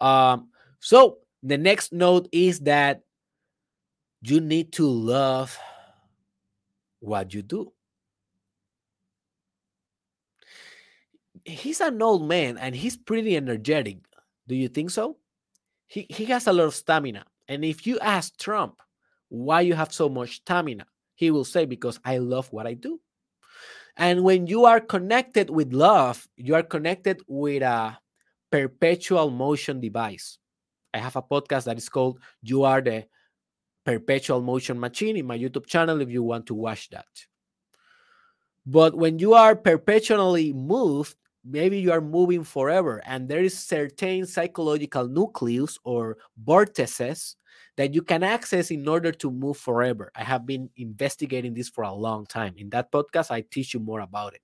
Um, 0.00 0.48
so 0.80 1.18
the 1.42 1.58
next 1.58 1.92
note 1.92 2.28
is 2.32 2.60
that 2.60 3.02
you 4.22 4.40
need 4.40 4.72
to 4.74 4.86
love 4.86 5.58
what 7.00 7.34
you 7.34 7.42
do. 7.42 7.72
He's 11.44 11.80
an 11.80 12.00
old 12.00 12.26
man 12.26 12.56
and 12.56 12.74
he's 12.74 12.96
pretty 12.96 13.36
energetic. 13.36 13.98
Do 14.46 14.54
you 14.54 14.68
think 14.68 14.90
so? 14.90 15.18
he, 15.92 16.06
he 16.08 16.24
has 16.24 16.46
a 16.46 16.52
lot 16.54 16.64
of 16.64 16.74
stamina. 16.74 17.26
And 17.48 17.66
if 17.66 17.86
you 17.86 17.98
ask 17.98 18.38
Trump 18.38 18.80
why 19.28 19.60
you 19.60 19.74
have 19.74 19.92
so 19.92 20.08
much 20.08 20.36
stamina, 20.36 20.86
he 21.22 21.30
will 21.30 21.44
say, 21.44 21.66
Because 21.66 22.00
I 22.04 22.18
love 22.18 22.52
what 22.52 22.66
I 22.66 22.74
do. 22.74 23.00
And 23.96 24.24
when 24.24 24.48
you 24.48 24.64
are 24.64 24.80
connected 24.80 25.50
with 25.50 25.72
love, 25.72 26.26
you 26.36 26.56
are 26.56 26.64
connected 26.64 27.22
with 27.28 27.62
a 27.62 27.96
perpetual 28.50 29.30
motion 29.30 29.80
device. 29.80 30.38
I 30.92 30.98
have 30.98 31.14
a 31.14 31.22
podcast 31.22 31.64
that 31.64 31.78
is 31.78 31.88
called 31.88 32.18
You 32.42 32.64
Are 32.64 32.80
the 32.80 33.04
Perpetual 33.86 34.42
Motion 34.42 34.80
Machine 34.80 35.16
in 35.16 35.26
my 35.26 35.38
YouTube 35.38 35.66
channel 35.66 36.00
if 36.00 36.10
you 36.10 36.24
want 36.24 36.46
to 36.46 36.54
watch 36.54 36.90
that. 36.90 37.06
But 38.66 38.96
when 38.96 39.20
you 39.20 39.34
are 39.34 39.54
perpetually 39.54 40.52
moved, 40.52 41.14
maybe 41.44 41.78
you 41.78 41.92
are 41.92 42.00
moving 42.00 42.42
forever 42.42 43.00
and 43.06 43.28
there 43.28 43.44
is 43.44 43.56
certain 43.56 44.26
psychological 44.26 45.06
nucleus 45.06 45.78
or 45.84 46.18
vortices 46.36 47.36
that 47.76 47.94
you 47.94 48.02
can 48.02 48.22
access 48.22 48.70
in 48.70 48.86
order 48.86 49.12
to 49.12 49.30
move 49.30 49.56
forever. 49.56 50.10
I 50.14 50.24
have 50.24 50.46
been 50.46 50.70
investigating 50.76 51.54
this 51.54 51.68
for 51.68 51.84
a 51.84 51.92
long 51.92 52.26
time. 52.26 52.54
In 52.56 52.70
that 52.70 52.92
podcast 52.92 53.30
i 53.30 53.40
teach 53.40 53.74
you 53.74 53.80
more 53.80 54.00
about 54.00 54.34
it. 54.34 54.42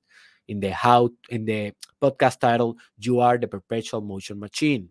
In 0.49 0.61
the 0.61 0.71
how 0.71 1.11
in 1.29 1.45
the 1.45 1.75
podcast 2.01 2.41
title 2.41 2.77
you 2.99 3.21
are 3.21 3.37
the 3.37 3.49
perpetual 3.49 4.01
motion 4.01 4.39
machine. 4.39 4.91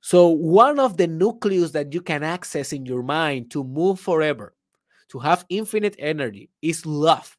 So 0.00 0.28
one 0.28 0.78
of 0.78 0.96
the 0.96 1.06
nucleus 1.06 1.70
that 1.70 1.94
you 1.94 2.02
can 2.02 2.22
access 2.22 2.72
in 2.72 2.84
your 2.84 3.02
mind 3.02 3.50
to 3.52 3.64
move 3.64 4.00
forever 4.00 4.54
to 5.08 5.18
have 5.18 5.46
infinite 5.48 5.96
energy 5.98 6.50
is 6.60 6.84
love. 6.84 7.36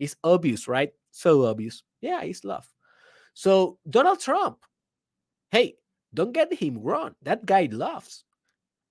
It's 0.00 0.16
obvious 0.24 0.66
right? 0.66 0.92
So 1.10 1.44
obvious. 1.46 1.82
Yeah, 2.00 2.22
it's 2.22 2.42
love. 2.42 2.66
So 3.34 3.78
Donald 3.88 4.20
Trump, 4.20 4.58
hey, 5.50 5.76
don't 6.14 6.32
get 6.32 6.52
him 6.52 6.80
wrong. 6.80 7.14
That 7.22 7.44
guy 7.44 7.68
loves. 7.70 8.24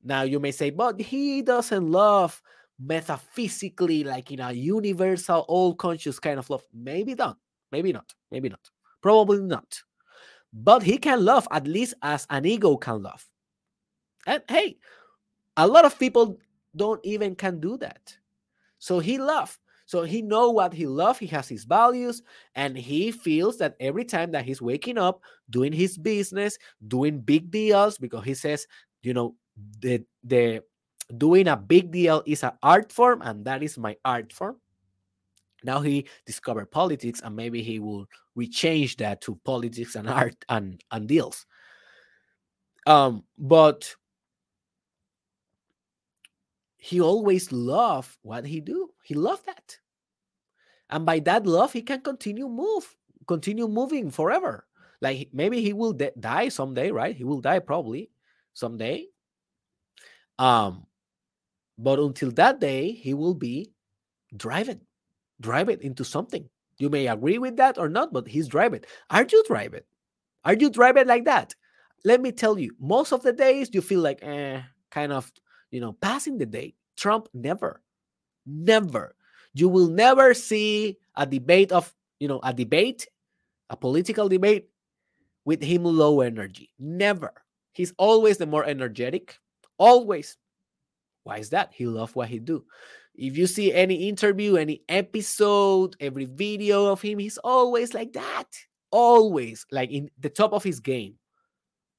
Now 0.04 0.24
you 0.24 0.40
may 0.40 0.52
say, 0.52 0.70
but 0.70 1.00
he 1.00 1.42
doesn't 1.42 1.90
love 1.90 2.42
metaphysically, 2.80 4.04
like 4.04 4.32
in 4.32 4.42
a 4.42 4.52
universal, 4.52 5.46
all 5.48 5.74
conscious 5.74 6.20
kind 6.20 6.38
of 6.38 6.50
love. 6.50 6.64
Maybe 6.74 7.16
not. 7.16 7.38
Maybe 7.72 7.94
not. 7.94 8.14
Maybe 8.30 8.50
not. 8.50 8.70
Probably 9.02 9.42
not. 9.42 9.82
But 10.52 10.84
he 10.84 10.98
can 10.98 11.24
love 11.24 11.48
at 11.52 11.66
least 11.66 11.96
as 12.02 12.28
an 12.30 12.46
ego 12.46 12.78
can 12.78 13.02
love. 13.02 13.26
And 14.28 14.44
hey, 14.48 14.78
a 15.58 15.68
lot 15.68 15.86
of 15.86 15.98
people 15.98 16.40
don't 16.76 17.04
even 17.04 17.36
can 17.36 17.60
do 17.60 17.78
that. 17.78 18.16
So 18.80 19.00
he 19.00 19.18
loved. 19.18 19.58
So 19.86 20.04
he 20.04 20.22
know 20.22 20.50
what 20.50 20.74
he 20.74 20.88
loves, 20.88 21.20
he 21.20 21.28
has 21.28 21.50
his 21.50 21.66
values, 21.66 22.22
and 22.56 22.78
he 22.78 23.12
feels 23.12 23.58
that 23.58 23.76
every 23.80 24.06
time 24.06 24.32
that 24.32 24.46
he's 24.46 24.62
waking 24.62 24.98
up, 24.98 25.22
doing 25.50 25.74
his 25.74 25.98
business, 25.98 26.58
doing 26.88 27.20
big 27.20 27.52
deals, 27.52 27.98
because 27.98 28.24
he 28.24 28.34
says, 28.34 28.66
you 29.02 29.14
know, 29.14 29.36
the 29.80 30.04
the 30.24 30.64
doing 31.18 31.48
a 31.48 31.58
big 31.58 31.92
deal 31.92 32.24
is 32.26 32.44
an 32.44 32.54
art 32.64 32.92
form, 32.92 33.22
and 33.22 33.46
that 33.46 33.62
is 33.62 33.78
my 33.78 33.96
art 34.06 34.32
form. 34.32 34.58
Now 35.64 35.80
he 35.80 36.08
discovered 36.26 36.72
politics, 36.72 37.22
and 37.24 37.36
maybe 37.36 37.62
he 37.62 37.80
will 37.80 38.08
rechange 38.38 38.98
that 38.98 39.22
to 39.22 39.36
politics 39.44 39.96
and 39.96 40.10
art 40.10 40.36
and, 40.50 40.82
and 40.92 41.08
deals. 41.08 41.46
Um, 42.86 43.24
but 43.38 43.96
he 46.84 47.00
always 47.00 47.50
loved 47.54 48.18
what 48.24 48.46
he 48.46 48.60
do. 48.60 48.90
He 49.06 49.16
loved 49.16 49.46
that. 49.46 49.80
And 50.90 51.06
by 51.06 51.20
that 51.20 51.46
love, 51.48 51.72
he 51.72 51.82
can 51.82 52.02
continue 52.02 52.50
move, 52.50 52.94
continue 53.26 53.70
moving 53.70 54.12
forever. 54.12 54.68
Like 55.00 55.30
maybe 55.32 55.62
he 55.62 55.72
will 55.72 55.94
de- 55.94 56.12
die 56.20 56.50
someday, 56.50 56.92
right? 56.92 57.16
He 57.16 57.24
will 57.24 57.40
die 57.40 57.60
probably 57.60 58.12
someday. 58.52 59.08
Um, 60.38 60.86
but 61.78 62.00
until 62.00 62.32
that 62.32 62.60
day, 62.60 62.92
he 62.92 63.14
will 63.14 63.34
be 63.34 63.72
driving, 64.36 64.82
drive 65.40 65.70
it 65.70 65.84
into 65.84 66.04
something. 66.04 66.50
You 66.80 66.90
may 66.90 67.08
agree 67.08 67.38
with 67.38 67.56
that 67.56 67.78
or 67.78 67.88
not, 67.88 68.12
but 68.12 68.28
he's 68.28 68.50
driving. 68.50 68.82
Are 69.10 69.26
you 69.32 69.42
driving? 69.48 69.84
Are 70.44 70.54
you 70.54 70.70
driving 70.70 71.08
like 71.08 71.24
that? 71.24 71.56
Let 72.04 72.20
me 72.20 72.34
tell 72.34 72.60
you, 72.60 72.76
most 72.78 73.14
of 73.14 73.24
the 73.24 73.32
days 73.32 73.70
you 73.72 73.80
feel 73.80 74.02
like, 74.02 74.20
eh, 74.22 74.62
kind 74.92 75.14
of 75.14 75.32
you 75.74 75.82
know, 75.82 75.94
passing 75.94 76.38
the 76.38 76.46
day. 76.46 76.76
Trump 76.96 77.28
never, 77.34 77.82
never. 78.46 79.16
You 79.56 79.68
will 79.68 79.90
never 79.90 80.34
see 80.36 80.98
a 81.18 81.26
debate 81.26 81.72
of, 81.72 81.94
you 82.20 82.28
know, 82.28 82.40
a 82.44 82.54
debate, 82.54 83.08
a 83.72 83.76
political 83.76 84.30
debate 84.30 84.70
with 85.46 85.62
him 85.62 85.84
low 85.84 86.22
energy. 86.22 86.70
Never. 86.78 87.34
He's 87.74 87.92
always 87.98 88.38
the 88.38 88.46
more 88.46 88.64
energetic. 88.64 89.40
Always. 89.80 90.38
Why 91.24 91.38
is 91.38 91.50
that? 91.50 91.72
He 91.74 91.88
loves 91.88 92.16
what 92.16 92.30
he 92.30 92.38
do. 92.38 92.66
If 93.16 93.36
you 93.36 93.48
see 93.48 93.74
any 93.74 94.08
interview, 94.08 94.58
any 94.58 94.84
episode, 94.88 95.96
every 96.00 96.26
video 96.26 96.86
of 96.86 97.02
him, 97.02 97.18
he's 97.18 97.40
always 97.40 97.96
like 97.96 98.14
that. 98.14 98.46
Always 98.92 99.66
like 99.72 99.90
in 99.90 100.12
the 100.20 100.30
top 100.30 100.54
of 100.54 100.64
his 100.64 100.80
game. 100.80 101.16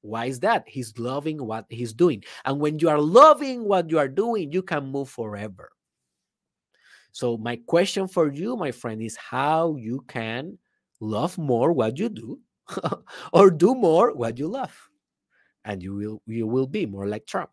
Why 0.05 0.25
is 0.25 0.39
that? 0.41 0.63
He's 0.67 0.97
loving 0.99 1.43
what 1.43 1.65
he's 1.69 1.93
doing. 1.93 2.23
And 2.45 2.59
when 2.59 2.77
you 2.77 2.89
are 2.89 3.01
loving 3.01 3.65
what 3.65 3.89
you 3.89 3.97
are 3.97 4.07
doing, 4.07 4.51
you 4.51 4.61
can 4.61 4.85
move 4.85 5.09
forever. 5.09 5.71
So, 7.11 7.37
my 7.37 7.55
question 7.65 8.07
for 8.07 8.31
you, 8.31 8.55
my 8.55 8.71
friend, 8.71 9.01
is 9.01 9.15
how 9.17 9.77
you 9.77 10.05
can 10.07 10.59
love 10.99 11.37
more 11.37 11.71
what 11.71 11.97
you 11.97 12.09
do 12.09 12.39
or 13.33 13.49
do 13.49 13.73
more 13.73 14.13
what 14.13 14.37
you 14.37 14.47
love. 14.47 14.75
And 15.63 15.81
you 15.81 15.95
will 15.95 16.21
you 16.27 16.45
will 16.45 16.67
be 16.67 16.85
more 16.85 17.07
like 17.07 17.25
Trump. 17.25 17.49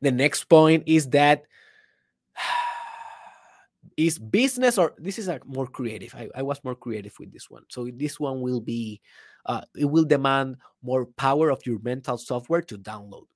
The 0.00 0.10
next 0.10 0.44
point 0.44 0.84
is 0.86 1.10
that 1.10 1.44
is 3.96 4.18
business 4.18 4.76
or 4.78 4.94
this 4.98 5.18
is 5.18 5.28
a 5.28 5.40
more 5.44 5.68
creative. 5.68 6.14
I, 6.14 6.28
I 6.34 6.42
was 6.42 6.58
more 6.64 6.74
creative 6.74 7.14
with 7.20 7.32
this 7.32 7.48
one. 7.48 7.62
So 7.68 7.88
this 7.94 8.18
one 8.18 8.40
will 8.40 8.60
be 8.60 9.00
uh, 9.46 9.62
it 9.76 9.84
will 9.84 10.04
demand 10.04 10.56
more 10.82 11.06
power 11.06 11.50
of 11.50 11.64
your 11.66 11.78
mental 11.80 12.18
software 12.18 12.62
to 12.62 12.78
download. 12.78 13.26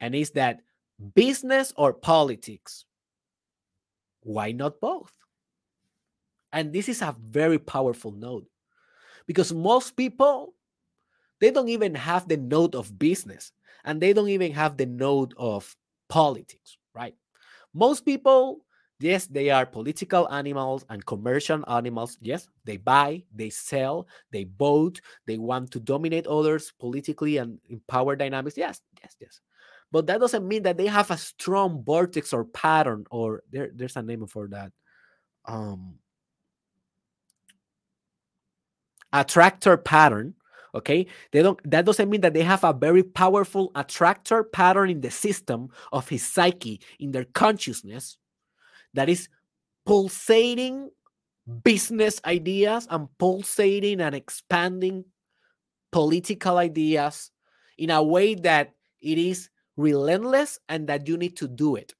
And 0.00 0.14
is 0.14 0.30
that 0.32 0.60
business 1.14 1.72
or 1.76 1.92
politics? 1.92 2.84
Why 4.20 4.52
not 4.52 4.80
both? 4.80 5.12
And 6.52 6.72
this 6.72 6.88
is 6.88 7.02
a 7.02 7.14
very 7.20 7.58
powerful 7.58 8.12
node 8.12 8.46
because 9.26 9.52
most 9.52 9.96
people 9.96 10.54
they 11.40 11.50
don't 11.50 11.68
even 11.68 11.94
have 11.94 12.28
the 12.28 12.36
node 12.36 12.74
of 12.74 12.98
business 12.98 13.52
and 13.84 14.00
they 14.00 14.12
don't 14.12 14.28
even 14.28 14.52
have 14.52 14.76
the 14.76 14.86
node 14.86 15.34
of 15.36 15.76
politics, 16.08 16.78
right? 16.94 17.14
Most 17.74 18.04
people 18.04 18.63
Yes, 19.00 19.26
they 19.26 19.50
are 19.50 19.66
political 19.66 20.30
animals 20.30 20.84
and 20.88 21.04
commercial 21.04 21.64
animals. 21.68 22.16
Yes, 22.20 22.48
they 22.64 22.76
buy, 22.76 23.24
they 23.34 23.50
sell, 23.50 24.06
they 24.30 24.44
vote, 24.56 25.00
they 25.26 25.36
want 25.36 25.72
to 25.72 25.80
dominate 25.80 26.26
others 26.26 26.72
politically 26.78 27.38
and 27.38 27.58
in 27.68 27.80
power 27.88 28.14
dynamics. 28.16 28.56
Yes, 28.56 28.80
yes, 29.02 29.16
yes. 29.20 29.40
But 29.90 30.06
that 30.06 30.20
doesn't 30.20 30.46
mean 30.46 30.62
that 30.62 30.76
they 30.76 30.86
have 30.86 31.10
a 31.10 31.16
strong 31.16 31.82
vortex 31.84 32.32
or 32.32 32.44
pattern, 32.44 33.04
or 33.10 33.42
there, 33.50 33.70
there's 33.74 33.96
a 33.96 34.02
name 34.02 34.26
for 34.26 34.48
that. 34.48 34.72
Um, 35.44 35.98
attractor 39.12 39.76
pattern 39.76 40.34
okay 40.74 41.06
they 41.30 41.40
don't 41.40 41.60
that 41.70 41.84
doesn't 41.84 42.10
mean 42.10 42.20
that 42.20 42.34
they 42.34 42.42
have 42.42 42.64
a 42.64 42.72
very 42.72 43.02
powerful 43.02 43.70
attractor 43.76 44.42
pattern 44.42 44.90
in 44.90 45.00
the 45.00 45.10
system 45.10 45.68
of 45.92 46.08
his 46.08 46.26
psyche 46.26 46.80
in 46.98 47.12
their 47.12 47.24
consciousness 47.24 48.18
that 48.94 49.08
is 49.08 49.28
pulsating 49.84 50.90
business 51.62 52.20
ideas 52.24 52.86
and 52.90 53.08
pulsating 53.18 54.00
and 54.00 54.14
expanding 54.14 55.04
political 55.92 56.58
ideas 56.58 57.30
in 57.76 57.90
a 57.90 58.02
way 58.02 58.34
that 58.34 58.72
it 59.02 59.18
is 59.18 59.50
relentless 59.76 60.58
and 60.68 60.88
that 60.88 61.06
you 61.06 61.16
need 61.16 61.36
to 61.36 61.48
do 61.48 61.76
it. 61.76 61.94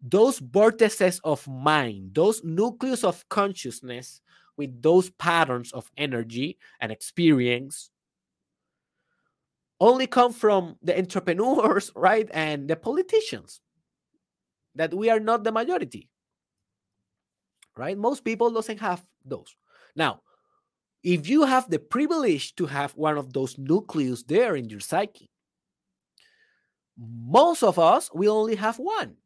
Those 0.00 0.38
vortices 0.38 1.20
of 1.24 1.46
mind, 1.48 2.14
those 2.14 2.44
nucleus 2.44 3.02
of 3.02 3.28
consciousness 3.28 4.20
with 4.56 4.82
those 4.82 5.10
patterns 5.10 5.72
of 5.72 5.90
energy 5.96 6.58
and 6.80 6.92
experience 6.92 7.90
only 9.80 10.06
come 10.06 10.32
from 10.32 10.76
the 10.82 10.96
entrepreneurs, 10.96 11.90
right? 11.96 12.28
And 12.32 12.68
the 12.68 12.76
politicians. 12.76 13.60
That 14.74 14.92
we 14.92 15.08
are 15.08 15.20
not 15.20 15.42
the 15.42 15.52
majority 15.52 16.10
right? 17.76 17.96
Most 17.96 18.24
people 18.24 18.50
doesn't 18.50 18.80
have 18.80 19.04
those. 19.24 19.54
Now, 19.94 20.22
if 21.02 21.28
you 21.28 21.44
have 21.44 21.70
the 21.70 21.78
privilege 21.78 22.54
to 22.56 22.66
have 22.66 22.92
one 22.92 23.16
of 23.18 23.32
those 23.32 23.58
nucleus 23.58 24.22
there 24.24 24.56
in 24.56 24.68
your 24.68 24.80
psyche, 24.80 25.30
most 26.98 27.62
of 27.62 27.78
us 27.78 28.10
we 28.14 28.28
only 28.28 28.56
have 28.56 28.78
one. 28.78 29.16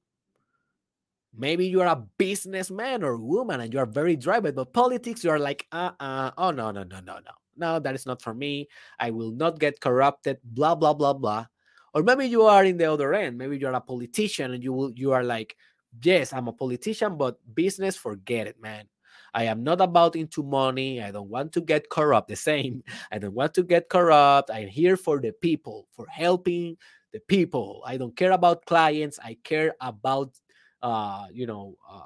Maybe 1.36 1.66
you're 1.68 1.86
a 1.86 2.04
businessman 2.18 3.04
or 3.04 3.16
woman 3.16 3.60
and 3.60 3.72
you 3.72 3.78
are 3.78 3.86
very 3.86 4.16
driven, 4.16 4.54
but 4.54 4.72
politics, 4.72 5.22
you 5.22 5.30
are 5.30 5.38
like, 5.38 5.66
uh 5.70 5.92
uh, 6.00 6.32
oh 6.36 6.50
no, 6.50 6.70
no, 6.72 6.82
no, 6.82 7.00
no, 7.00 7.14
no. 7.14 7.32
No, 7.56 7.78
that 7.78 7.94
is 7.94 8.06
not 8.06 8.22
for 8.22 8.32
me. 8.32 8.68
I 8.98 9.10
will 9.10 9.32
not 9.32 9.58
get 9.58 9.80
corrupted, 9.80 10.38
blah, 10.42 10.74
blah, 10.74 10.94
blah, 10.94 11.12
blah. 11.12 11.46
Or 11.92 12.02
maybe 12.02 12.26
you 12.26 12.42
are 12.42 12.64
in 12.64 12.78
the 12.78 12.90
other 12.90 13.12
end. 13.12 13.36
Maybe 13.36 13.58
you're 13.58 13.72
a 13.72 13.80
politician 13.80 14.54
and 14.54 14.62
you 14.62 14.72
will 14.72 14.92
you 14.92 15.12
are 15.12 15.24
like, 15.24 15.56
yes, 16.02 16.32
I'm 16.32 16.48
a 16.48 16.52
politician, 16.52 17.16
but 17.16 17.38
business, 17.54 17.96
forget 17.96 18.46
it, 18.46 18.60
man. 18.60 18.86
I 19.32 19.44
am 19.44 19.62
not 19.62 19.80
about 19.80 20.16
into 20.16 20.42
money. 20.42 21.02
I 21.02 21.10
don't 21.10 21.28
want 21.28 21.52
to 21.52 21.60
get 21.60 21.88
corrupt. 21.88 22.28
The 22.28 22.36
same. 22.36 22.82
I 23.12 23.18
don't 23.18 23.34
want 23.34 23.54
to 23.54 23.62
get 23.62 23.88
corrupt. 23.88 24.50
I'm 24.50 24.68
here 24.68 24.96
for 24.96 25.20
the 25.20 25.32
people, 25.32 25.86
for 25.92 26.06
helping 26.08 26.76
the 27.12 27.20
people. 27.20 27.82
I 27.86 27.96
don't 27.96 28.16
care 28.16 28.32
about 28.32 28.66
clients. 28.66 29.18
I 29.22 29.36
care 29.44 29.74
about, 29.80 30.34
uh, 30.82 31.26
you 31.32 31.46
know, 31.46 31.76
uh, 31.88 32.02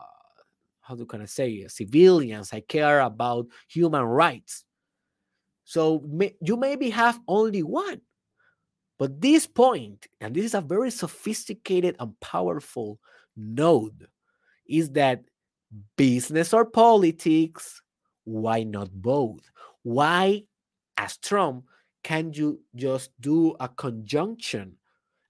how 0.81 0.95
do 0.95 1.07
can 1.07 1.23
I 1.23 1.27
say, 1.27 1.67
civilians. 1.69 2.53
I 2.53 2.61
care 2.61 3.01
about 3.01 3.47
human 3.69 4.03
rights. 4.03 4.65
So 5.65 6.05
may, 6.07 6.37
you 6.43 6.59
maybe 6.59 6.91
have 6.91 7.19
only 7.27 7.63
one, 7.63 8.03
but 8.99 9.19
this 9.19 9.47
point, 9.47 10.07
and 10.21 10.35
this 10.35 10.45
is 10.45 10.55
a 10.55 10.61
very 10.61 10.91
sophisticated 10.91 11.97
and 11.99 12.19
powerful 12.21 13.01
node 13.37 14.09
is 14.67 14.91
that 14.91 15.25
business 15.97 16.53
or 16.53 16.65
politics, 16.65 17.83
why 18.25 18.63
not 18.63 18.91
both? 18.91 19.51
Why, 19.83 20.45
as 20.97 21.17
Trump, 21.19 21.65
can 22.03 22.33
you 22.33 22.61
just 22.75 23.11
do 23.21 23.55
a 23.61 23.69
conjunction, 23.69 24.77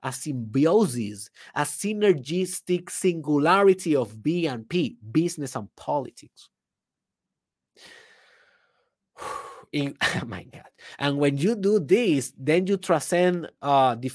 a 0.03 0.13
symbiosis, 0.13 1.31
a 1.55 1.63
synergistic 1.63 2.91
singularity 2.91 3.97
of 3.97 4.23
B 4.23 4.47
and 4.47 4.69
P, 4.69 4.97
business 5.13 5.57
and 5.57 5.75
politics? 5.77 6.49
In, 9.73 9.97
oh 10.01 10.23
my 10.27 10.45
God. 10.45 10.69
And 11.01 11.19
when 11.19 11.37
you 11.37 11.57
do 11.57 11.81
this, 11.81 12.33
then 12.39 12.69
you 12.69 12.77
transcend 12.77 13.51
uh, 13.61 13.97
the, 13.97 14.13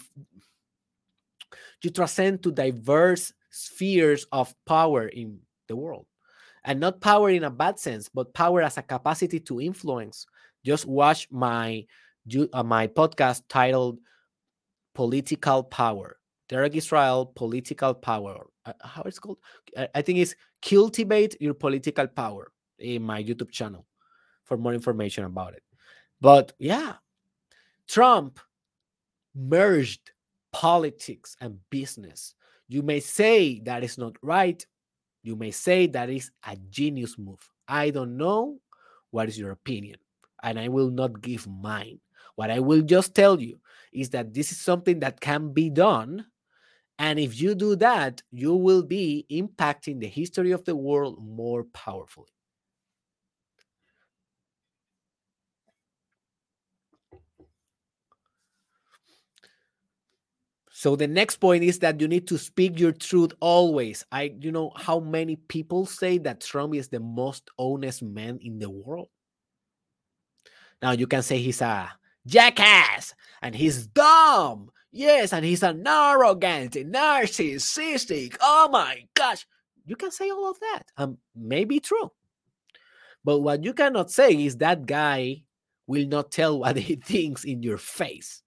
you 1.81 1.89
transcend 1.89 2.43
to 2.43 2.51
diverse 2.51 3.33
spheres 3.49 4.25
of 4.31 4.53
power 4.65 5.07
in 5.07 5.39
the 5.67 5.75
world. 5.75 6.05
And 6.65 6.79
not 6.79 7.01
power 7.01 7.29
in 7.29 7.45
a 7.45 7.49
bad 7.49 7.79
sense, 7.79 8.09
but 8.09 8.33
power 8.33 8.61
as 8.61 8.77
a 8.77 8.81
capacity 8.81 9.39
to 9.41 9.61
influence. 9.61 10.25
Just 10.65 10.85
watch 10.85 11.27
my 11.31 11.85
uh, 12.53 12.63
my 12.63 12.87
podcast 12.87 13.43
titled 13.47 13.99
"Political 14.93 15.63
Power." 15.63 16.17
Derek 16.49 16.75
Israel, 16.75 17.31
political 17.35 17.93
power. 17.93 18.47
Uh, 18.65 18.73
how 18.81 19.03
it's 19.03 19.19
called? 19.19 19.37
I 19.95 20.01
think 20.01 20.19
it's 20.19 20.35
cultivate 20.61 21.37
your 21.39 21.53
political 21.53 22.07
power 22.07 22.51
in 22.79 23.03
my 23.03 23.23
YouTube 23.23 23.51
channel 23.51 23.85
for 24.43 24.57
more 24.57 24.73
information 24.73 25.23
about 25.23 25.53
it. 25.53 25.63
But 26.19 26.53
yeah, 26.59 26.95
Trump 27.87 28.39
merged 29.35 30.11
politics 30.51 31.35
and 31.41 31.57
business 31.69 32.35
you 32.69 32.83
may 32.83 32.99
say 32.99 33.59
that 33.61 33.83
is 33.83 33.97
not 33.97 34.15
right. 34.21 34.65
You 35.23 35.35
may 35.35 35.49
say 35.51 35.87
that 35.87 36.09
is 36.09 36.31
a 36.47 36.55
genius 36.69 37.17
move. 37.17 37.41
I 37.67 37.89
don't 37.89 38.15
know 38.15 38.59
what 39.09 39.27
is 39.27 39.37
your 39.37 39.51
opinion, 39.51 39.97
and 40.43 40.59
I 40.59 40.69
will 40.69 40.91
not 40.91 41.19
give 41.21 41.47
mine. 41.47 41.99
What 42.35 42.51
I 42.51 42.59
will 42.59 42.83
just 42.83 43.15
tell 43.15 43.41
you 43.41 43.59
is 43.91 44.11
that 44.11 44.33
this 44.33 44.51
is 44.51 44.61
something 44.61 44.99
that 44.99 45.19
can 45.19 45.51
be 45.51 45.71
done. 45.71 46.27
And 46.99 47.19
if 47.19 47.41
you 47.41 47.55
do 47.55 47.75
that, 47.77 48.21
you 48.31 48.53
will 48.53 48.83
be 48.83 49.25
impacting 49.31 49.99
the 49.99 50.07
history 50.07 50.51
of 50.51 50.63
the 50.63 50.75
world 50.75 51.17
more 51.25 51.63
powerfully. 51.73 52.29
So 60.79 60.95
the 60.95 61.07
next 61.09 61.41
point 61.41 61.65
is 61.65 61.79
that 61.79 61.99
you 61.99 62.07
need 62.07 62.25
to 62.29 62.37
speak 62.37 62.79
your 62.79 62.93
truth 62.93 63.33
always. 63.41 64.05
I 64.13 64.33
you 64.39 64.49
know 64.49 64.71
how 64.77 65.01
many 65.01 65.35
people 65.35 65.85
say 65.85 66.19
that 66.19 66.39
Trump 66.39 66.73
is 66.73 66.87
the 66.87 67.01
most 67.01 67.49
honest 67.59 68.01
man 68.01 68.39
in 68.41 68.59
the 68.59 68.69
world. 68.69 69.09
Now 70.81 70.91
you 70.91 71.05
can 71.05 71.21
say 71.21 71.39
he's 71.39 71.59
a 71.59 71.91
jackass 72.25 73.13
and 73.41 73.53
he's 73.53 73.87
dumb. 73.87 74.71
Yes, 74.89 75.33
and 75.33 75.43
he's 75.43 75.63
an 75.63 75.85
arrogant, 75.85 76.75
narcissistic. 76.75 78.37
Oh 78.39 78.69
my 78.71 79.03
gosh. 79.15 79.45
You 79.85 79.97
can 79.97 80.11
say 80.11 80.29
all 80.29 80.49
of 80.49 80.61
that. 80.61 80.83
Um, 80.95 81.17
maybe 81.35 81.81
true. 81.81 82.09
But 83.25 83.39
what 83.39 83.65
you 83.65 83.73
cannot 83.73 84.11
say 84.11 84.31
is 84.31 84.55
that 84.59 84.85
guy 84.85 85.43
will 85.87 86.07
not 86.07 86.31
tell 86.31 86.57
what 86.57 86.77
he 86.87 86.95
thinks 86.95 87.43
in 87.43 87.63
your 87.63 87.77
face. 87.77 88.43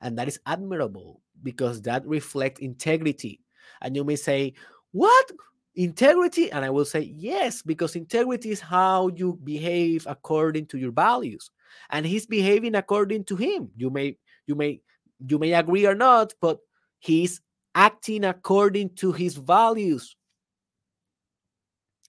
And 0.00 0.18
that 0.18 0.26
is 0.26 0.40
admirable 0.44 1.22
because 1.42 1.82
that 1.82 2.06
reflects 2.06 2.60
integrity. 2.60 3.40
And 3.80 3.96
you 3.96 4.04
may 4.04 4.16
say, 4.16 4.54
What? 4.92 5.32
Integrity? 5.74 6.52
And 6.52 6.64
I 6.64 6.70
will 6.70 6.84
say, 6.84 7.00
Yes, 7.00 7.62
because 7.62 7.96
integrity 7.96 8.50
is 8.50 8.60
how 8.60 9.08
you 9.08 9.38
behave 9.42 10.06
according 10.06 10.66
to 10.66 10.78
your 10.78 10.92
values. 10.92 11.50
And 11.90 12.06
he's 12.06 12.26
behaving 12.26 12.74
according 12.74 13.24
to 13.24 13.36
him. 13.36 13.70
You 13.76 13.90
may, 13.90 14.16
you 14.46 14.54
may, 14.54 14.80
you 15.26 15.38
may 15.38 15.52
agree 15.54 15.86
or 15.86 15.94
not, 15.94 16.34
but 16.40 16.58
he's 16.98 17.40
acting 17.74 18.24
according 18.24 18.94
to 18.96 19.12
his 19.12 19.36
values. 19.36 20.14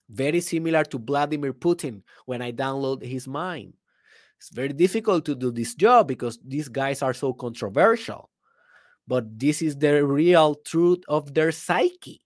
Very 0.09 0.41
similar 0.41 0.83
to 0.85 0.99
Vladimir 0.99 1.53
Putin 1.53 2.01
when 2.25 2.41
I 2.41 2.51
download 2.51 3.03
his 3.03 3.27
mind. 3.27 3.73
It's 4.37 4.49
very 4.49 4.73
difficult 4.73 5.23
to 5.25 5.35
do 5.35 5.51
this 5.51 5.73
job 5.73 6.07
because 6.07 6.37
these 6.45 6.67
guys 6.67 7.01
are 7.01 7.13
so 7.13 7.33
controversial. 7.33 8.29
But 9.07 9.39
this 9.39 9.61
is 9.61 9.77
the 9.77 10.05
real 10.05 10.55
truth 10.55 11.03
of 11.07 11.33
their 11.33 11.51
psyche. 11.51 12.21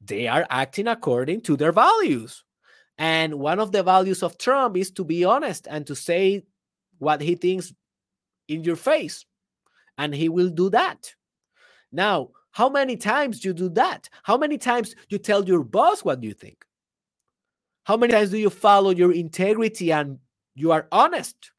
They 0.00 0.26
are 0.28 0.46
acting 0.50 0.86
according 0.86 1.42
to 1.42 1.56
their 1.56 1.72
values. 1.72 2.44
And 2.98 3.34
one 3.34 3.60
of 3.60 3.72
the 3.72 3.82
values 3.82 4.22
of 4.22 4.38
Trump 4.38 4.76
is 4.76 4.90
to 4.92 5.04
be 5.04 5.24
honest 5.24 5.66
and 5.70 5.86
to 5.86 5.94
say 5.94 6.44
what 6.98 7.20
he 7.20 7.34
thinks 7.36 7.72
in 8.48 8.64
your 8.64 8.76
face. 8.76 9.24
And 9.96 10.14
he 10.14 10.28
will 10.28 10.50
do 10.50 10.70
that. 10.70 11.14
Now, 11.90 12.30
how 12.50 12.68
many 12.68 12.96
times 12.96 13.40
do 13.40 13.48
you 13.48 13.54
do 13.54 13.68
that? 13.70 14.08
How 14.22 14.36
many 14.36 14.58
times 14.58 14.90
do 14.90 15.00
you 15.10 15.18
tell 15.18 15.44
your 15.44 15.62
boss 15.62 16.04
what 16.04 16.22
you 16.22 16.34
think? 16.34 16.64
How 17.84 17.96
many 17.96 18.12
times 18.12 18.30
do 18.30 18.38
you 18.38 18.50
follow 18.50 18.90
your 18.90 19.12
integrity 19.12 19.92
and 19.92 20.18
you 20.54 20.72
are 20.72 20.86
honest? 20.92 21.52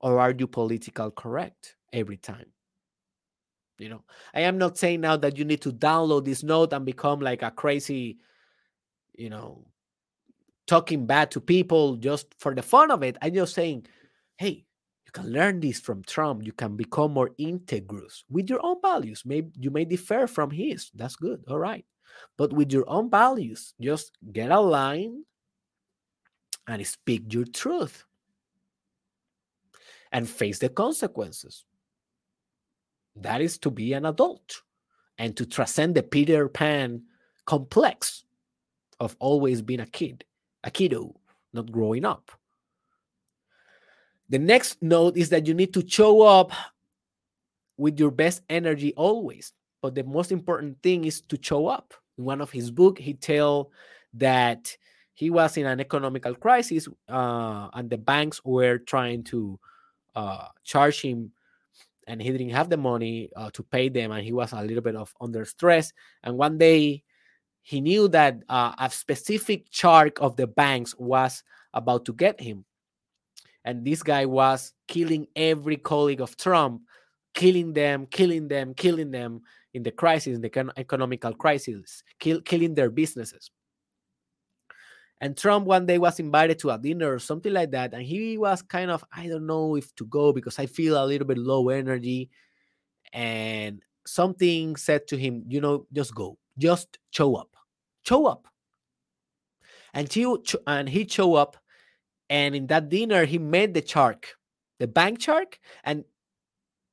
Or 0.00 0.18
are 0.20 0.34
you 0.36 0.46
political 0.46 1.10
correct 1.10 1.76
every 1.92 2.16
time? 2.16 2.53
You 3.78 3.88
know, 3.88 4.04
I 4.32 4.42
am 4.42 4.58
not 4.58 4.78
saying 4.78 5.00
now 5.00 5.16
that 5.16 5.36
you 5.36 5.44
need 5.44 5.62
to 5.62 5.72
download 5.72 6.24
this 6.24 6.42
note 6.42 6.72
and 6.72 6.84
become 6.84 7.20
like 7.20 7.42
a 7.42 7.50
crazy, 7.50 8.18
you 9.14 9.30
know, 9.30 9.66
talking 10.66 11.06
bad 11.06 11.30
to 11.32 11.40
people 11.40 11.96
just 11.96 12.34
for 12.38 12.54
the 12.54 12.62
fun 12.62 12.90
of 12.90 13.02
it. 13.02 13.16
I'm 13.20 13.34
just 13.34 13.54
saying, 13.54 13.86
hey, 14.36 14.64
you 15.06 15.12
can 15.12 15.32
learn 15.32 15.60
this 15.60 15.80
from 15.80 16.02
Trump. 16.04 16.44
You 16.44 16.52
can 16.52 16.76
become 16.76 17.12
more 17.12 17.30
integrous 17.40 18.22
with 18.30 18.48
your 18.48 18.64
own 18.64 18.76
values. 18.80 19.22
Maybe 19.24 19.50
you 19.58 19.70
may 19.70 19.84
differ 19.84 20.26
from 20.26 20.50
his. 20.50 20.90
That's 20.94 21.16
good. 21.16 21.44
All 21.48 21.58
right. 21.58 21.84
But 22.38 22.52
with 22.52 22.72
your 22.72 22.88
own 22.88 23.10
values, 23.10 23.74
just 23.80 24.16
get 24.32 24.50
aligned 24.50 25.24
and 26.68 26.86
speak 26.86 27.32
your 27.32 27.44
truth 27.44 28.04
and 30.12 30.28
face 30.28 30.60
the 30.60 30.68
consequences. 30.68 31.64
That 33.16 33.40
is 33.40 33.58
to 33.58 33.70
be 33.70 33.92
an 33.92 34.06
adult 34.06 34.62
and 35.18 35.36
to 35.36 35.46
transcend 35.46 35.94
the 35.94 36.02
Peter 36.02 36.48
Pan 36.48 37.02
complex 37.46 38.24
of 39.00 39.16
always 39.18 39.62
being 39.62 39.80
a 39.80 39.86
kid, 39.86 40.24
a 40.64 40.70
kiddo, 40.70 41.14
not 41.52 41.70
growing 41.70 42.04
up. 42.04 42.30
The 44.28 44.38
next 44.38 44.82
note 44.82 45.16
is 45.16 45.28
that 45.28 45.46
you 45.46 45.54
need 45.54 45.72
to 45.74 45.86
show 45.86 46.22
up 46.22 46.52
with 47.76 47.98
your 47.98 48.10
best 48.10 48.42
energy 48.48 48.94
always. 48.94 49.52
But 49.82 49.94
the 49.94 50.04
most 50.04 50.32
important 50.32 50.82
thing 50.82 51.04
is 51.04 51.20
to 51.22 51.38
show 51.40 51.66
up. 51.66 51.94
In 52.16 52.24
one 52.24 52.40
of 52.40 52.50
his 52.50 52.70
book, 52.70 52.98
he 52.98 53.14
tell 53.14 53.70
that 54.14 54.74
he 55.12 55.30
was 55.30 55.56
in 55.56 55.66
an 55.66 55.80
economical 55.80 56.34
crisis 56.34 56.88
uh, 57.08 57.68
and 57.74 57.90
the 57.90 57.98
banks 57.98 58.44
were 58.44 58.78
trying 58.78 59.22
to 59.24 59.58
uh, 60.14 60.48
charge 60.64 61.00
him 61.00 61.32
and 62.06 62.20
he 62.20 62.30
didn't 62.30 62.50
have 62.50 62.70
the 62.70 62.76
money 62.76 63.30
uh, 63.36 63.50
to 63.52 63.62
pay 63.62 63.88
them 63.88 64.12
and 64.12 64.24
he 64.24 64.32
was 64.32 64.52
a 64.52 64.62
little 64.62 64.82
bit 64.82 64.96
of 64.96 65.12
under 65.20 65.44
stress. 65.44 65.92
And 66.22 66.36
one 66.36 66.58
day 66.58 67.02
he 67.62 67.80
knew 67.80 68.08
that 68.08 68.42
uh, 68.48 68.74
a 68.78 68.90
specific 68.90 69.66
shark 69.70 70.20
of 70.20 70.36
the 70.36 70.46
banks 70.46 70.94
was 70.98 71.42
about 71.72 72.04
to 72.06 72.12
get 72.12 72.40
him. 72.40 72.64
And 73.64 73.84
this 73.84 74.02
guy 74.02 74.26
was 74.26 74.74
killing 74.88 75.26
every 75.34 75.76
colleague 75.76 76.20
of 76.20 76.36
trump 76.36 76.82
killing 77.34 77.72
them 77.72 78.06
killing 78.06 78.48
them 78.48 78.72
killing 78.74 79.10
them 79.10 79.42
in 79.74 79.82
the 79.82 79.90
crisis 79.90 80.36
in 80.36 80.40
the 80.40 80.72
economical 80.76 81.34
crisis 81.34 82.02
kill, 82.20 82.40
killing 82.40 82.74
their 82.74 82.90
businesses 82.90 83.50
and 85.20 85.36
Trump 85.36 85.66
one 85.66 85.86
day 85.86 85.98
was 85.98 86.18
invited 86.18 86.58
to 86.60 86.70
a 86.70 86.78
dinner 86.78 87.12
or 87.12 87.18
something 87.18 87.52
like 87.52 87.70
that. 87.70 87.94
And 87.94 88.02
he 88.02 88.36
was 88.36 88.62
kind 88.62 88.90
of, 88.90 89.04
I 89.12 89.28
don't 89.28 89.46
know 89.46 89.76
if 89.76 89.94
to 89.96 90.06
go 90.06 90.32
because 90.32 90.58
I 90.58 90.66
feel 90.66 91.02
a 91.02 91.06
little 91.06 91.26
bit 91.26 91.38
low 91.38 91.68
energy. 91.68 92.30
And 93.12 93.82
something 94.06 94.76
said 94.76 95.06
to 95.08 95.16
him, 95.16 95.44
you 95.48 95.60
know, 95.60 95.86
just 95.92 96.14
go, 96.14 96.36
just 96.58 96.98
show 97.10 97.36
up, 97.36 97.56
show 98.06 98.26
up. 98.26 98.48
And 99.94 100.12
he, 100.12 100.26
and 100.66 100.88
he 100.88 101.06
show 101.06 101.34
up. 101.34 101.56
And 102.28 102.56
in 102.56 102.66
that 102.66 102.88
dinner, 102.88 103.24
he 103.24 103.38
met 103.38 103.74
the 103.74 103.86
shark, 103.86 104.34
the 104.80 104.88
bank 104.88 105.20
shark. 105.20 105.60
And 105.84 106.04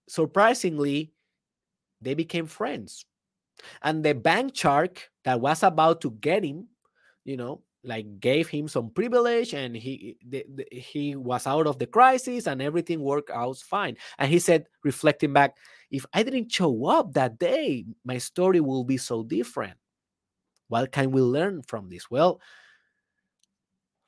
surprisingly, 0.08 1.12
they 2.02 2.14
became 2.14 2.46
friends. 2.46 3.06
And 3.82 4.04
the 4.06 4.14
bank 4.14 4.56
shark 4.56 5.10
that 5.24 5.42
was 5.42 5.64
about 5.64 6.02
to 6.02 6.12
get 6.12 6.44
him, 6.44 6.68
you 7.24 7.38
know, 7.38 7.62
like 7.84 8.20
gave 8.20 8.48
him 8.48 8.67
some 8.67 8.89
privilege 8.91 9.54
and 9.54 9.76
he 9.76 10.17
the, 10.28 10.46
the, 10.54 10.65
he 10.72 11.15
was 11.15 11.48
out 11.48 11.65
of 11.65 11.80
the 11.80 11.88
crisis 11.88 12.48
and 12.48 12.62
everything 12.62 13.02
worked 13.02 13.32
out 13.32 13.58
fine. 13.58 13.98
And 14.20 14.32
he 14.32 14.39
said 14.39 14.65
reflecting 14.84 15.34
back 15.34 15.56
if 15.89 16.06
i 16.13 16.24
didn't 16.24 16.52
show 16.52 16.86
up 16.86 17.13
that 17.13 17.39
day 17.39 17.86
my 18.06 18.17
story 18.17 18.60
will 18.60 18.84
be 18.84 18.98
so 18.98 19.24
different. 19.24 19.78
What 20.67 20.91
can 20.91 21.12
we 21.12 21.22
learn 21.22 21.63
from 21.67 21.89
this? 21.89 22.10
Well 22.10 22.39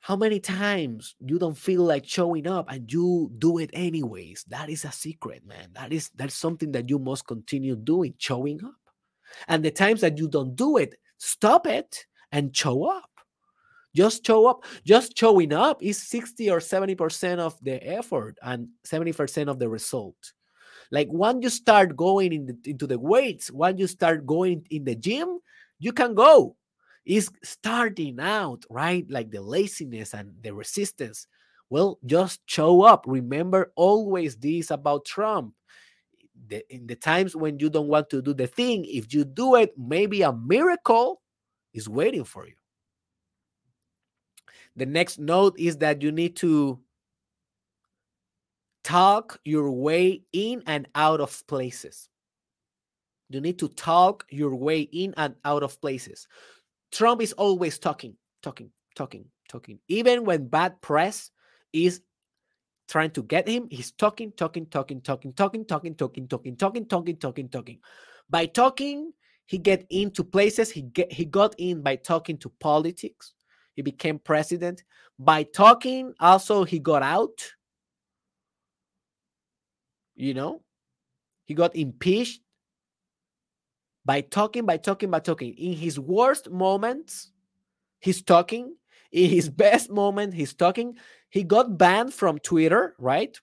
how 0.00 0.16
many 0.16 0.38
times 0.38 1.16
you 1.24 1.38
don't 1.38 1.56
feel 1.56 1.82
like 1.82 2.06
showing 2.06 2.46
up 2.46 2.70
and 2.70 2.92
you 2.92 3.32
do 3.38 3.56
it 3.56 3.70
anyways? 3.72 4.44
That 4.48 4.68
is 4.68 4.84
a 4.84 4.92
secret 4.92 5.46
man. 5.46 5.70
That 5.72 5.92
is 5.92 6.10
that's 6.14 6.34
something 6.34 6.72
that 6.72 6.90
you 6.90 6.98
must 6.98 7.26
continue 7.26 7.74
doing 7.74 8.14
showing 8.18 8.62
up. 8.62 8.74
And 9.48 9.64
the 9.64 9.70
times 9.70 10.02
that 10.02 10.18
you 10.18 10.28
don't 10.28 10.54
do 10.54 10.76
it 10.76 10.94
stop 11.18 11.66
it 11.66 12.04
and 12.32 12.54
show 12.54 12.84
up 12.84 13.08
just 13.94 14.26
show 14.26 14.46
up. 14.46 14.64
Just 14.84 15.16
showing 15.16 15.52
up 15.52 15.82
is 15.82 16.02
60 16.02 16.50
or 16.50 16.58
70% 16.58 17.38
of 17.38 17.56
the 17.62 17.84
effort 17.86 18.36
and 18.42 18.68
70% 18.86 19.48
of 19.48 19.58
the 19.58 19.68
result. 19.68 20.32
Like 20.90 21.08
once 21.10 21.42
you 21.42 21.50
start 21.50 21.96
going 21.96 22.32
in 22.32 22.46
the, 22.46 22.70
into 22.70 22.86
the 22.86 22.98
weights, 22.98 23.50
once 23.50 23.80
you 23.80 23.86
start 23.86 24.26
going 24.26 24.66
in 24.70 24.84
the 24.84 24.94
gym, 24.94 25.38
you 25.78 25.92
can 25.92 26.14
go. 26.14 26.56
Is 27.06 27.30
starting 27.42 28.18
out, 28.18 28.64
right? 28.70 29.04
Like 29.10 29.30
the 29.30 29.42
laziness 29.42 30.14
and 30.14 30.32
the 30.40 30.54
resistance. 30.54 31.26
Well, 31.68 31.98
just 32.06 32.40
show 32.46 32.82
up. 32.82 33.04
Remember 33.06 33.72
always 33.76 34.36
this 34.36 34.70
about 34.70 35.04
Trump. 35.04 35.54
The, 36.48 36.64
in 36.74 36.86
the 36.86 36.96
times 36.96 37.36
when 37.36 37.58
you 37.58 37.68
don't 37.68 37.88
want 37.88 38.08
to 38.10 38.22
do 38.22 38.32
the 38.32 38.46
thing, 38.46 38.86
if 38.86 39.12
you 39.12 39.24
do 39.24 39.56
it, 39.56 39.74
maybe 39.76 40.22
a 40.22 40.32
miracle 40.32 41.20
is 41.74 41.88
waiting 41.88 42.24
for 42.24 42.46
you. 42.46 42.54
The 44.76 44.86
next 44.86 45.18
note 45.18 45.58
is 45.58 45.78
that 45.78 46.02
you 46.02 46.12
need 46.12 46.36
to 46.36 46.78
talk 48.82 49.40
your 49.44 49.70
way 49.70 50.22
in 50.32 50.62
and 50.66 50.86
out 50.94 51.20
of 51.20 51.46
places. 51.46 52.08
You 53.30 53.40
need 53.40 53.58
to 53.60 53.68
talk 53.68 54.26
your 54.30 54.54
way 54.54 54.82
in 54.82 55.14
and 55.16 55.34
out 55.44 55.62
of 55.62 55.80
places. 55.80 56.28
Trump 56.92 57.22
is 57.22 57.32
always 57.32 57.78
talking, 57.78 58.14
talking, 58.42 58.70
talking, 58.94 59.24
talking. 59.48 59.80
Even 59.88 60.24
when 60.24 60.46
bad 60.46 60.80
press 60.82 61.30
is 61.72 62.02
trying 62.86 63.10
to 63.12 63.22
get 63.22 63.48
him, 63.48 63.66
he's 63.70 63.92
talking, 63.92 64.30
talking, 64.32 64.66
talking, 64.66 65.00
talking, 65.00 65.32
talking, 65.32 65.64
talking, 65.64 65.94
talking, 65.96 66.26
talking, 66.26 66.56
talking, 66.56 66.86
talking, 66.86 67.16
talking, 67.16 67.48
talking. 67.48 67.78
By 68.28 68.46
talking, 68.46 69.12
he 69.46 69.58
get 69.58 69.86
into 69.90 70.22
places. 70.22 70.70
He 70.70 70.82
get 70.82 71.12
he 71.12 71.24
got 71.24 71.54
in 71.58 71.82
by 71.82 71.96
talking 71.96 72.38
to 72.38 72.52
politics 72.60 73.34
he 73.74 73.82
became 73.82 74.18
president. 74.18 74.84
By 75.18 75.42
talking, 75.42 76.14
also, 76.18 76.64
he 76.64 76.78
got 76.78 77.02
out. 77.02 77.52
You 80.16 80.34
know, 80.34 80.62
he 81.44 81.54
got 81.54 81.74
impeached 81.74 82.40
by 84.04 84.20
talking, 84.20 84.64
by 84.64 84.76
talking, 84.76 85.10
by 85.10 85.20
talking. 85.20 85.54
In 85.54 85.72
his 85.72 85.98
worst 85.98 86.50
moments, 86.50 87.32
he's 88.00 88.22
talking. 88.22 88.76
In 89.12 89.30
his 89.30 89.48
best 89.64 89.90
moment, 89.90 90.34
he's 90.34 90.54
talking. 90.54 90.96
He 91.30 91.42
got 91.42 91.76
banned 91.76 92.14
from 92.14 92.38
Twitter, 92.38 92.94
right? 92.98 93.36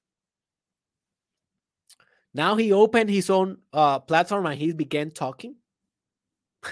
Now 2.33 2.55
he 2.55 2.71
opened 2.71 3.09
his 3.09 3.29
own 3.29 3.57
uh, 3.73 3.99
platform 3.99 4.45
and 4.45 4.57
he 4.57 4.71
began 4.71 5.11
talking. 5.11 5.55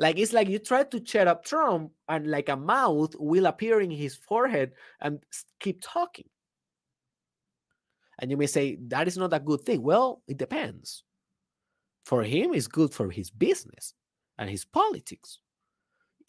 Like 0.00 0.18
it's 0.18 0.32
like 0.32 0.48
you 0.48 0.58
try 0.58 0.82
to 0.84 0.98
chat 0.98 1.28
up 1.28 1.44
Trump, 1.44 1.92
and 2.08 2.26
like 2.26 2.48
a 2.48 2.56
mouth 2.56 3.14
will 3.18 3.44
appear 3.44 3.80
in 3.82 3.90
his 3.90 4.16
forehead 4.16 4.72
and 5.02 5.22
keep 5.60 5.82
talking. 5.82 6.24
And 8.18 8.30
you 8.30 8.38
may 8.38 8.46
say 8.46 8.78
that 8.88 9.06
is 9.06 9.18
not 9.18 9.34
a 9.34 9.38
good 9.38 9.60
thing. 9.60 9.82
Well, 9.82 10.22
it 10.26 10.38
depends. 10.38 11.04
For 12.06 12.22
him, 12.22 12.54
it's 12.54 12.66
good 12.66 12.94
for 12.94 13.10
his 13.10 13.30
business 13.30 13.92
and 14.38 14.48
his 14.48 14.64
politics. 14.64 15.38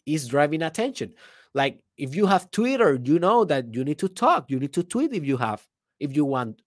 He's 0.04 0.28
driving 0.28 0.62
attention. 0.62 1.14
Like 1.54 1.80
if 1.96 2.14
you 2.14 2.26
have 2.26 2.50
Twitter, 2.50 3.00
you 3.02 3.18
know 3.18 3.46
that 3.46 3.74
you 3.74 3.84
need 3.84 3.98
to 4.00 4.08
talk. 4.08 4.50
You 4.50 4.60
need 4.60 4.74
to 4.74 4.82
tweet 4.82 5.14
if 5.14 5.24
you 5.24 5.38
have, 5.38 5.66
if 5.98 6.14
you 6.14 6.26
want 6.26 6.60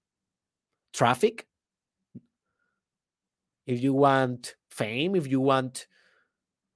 traffic, 0.91 1.45
if 3.67 3.83
you 3.83 3.93
want 3.93 4.55
fame, 4.71 5.15
if 5.15 5.27
you 5.27 5.39
want 5.39 5.85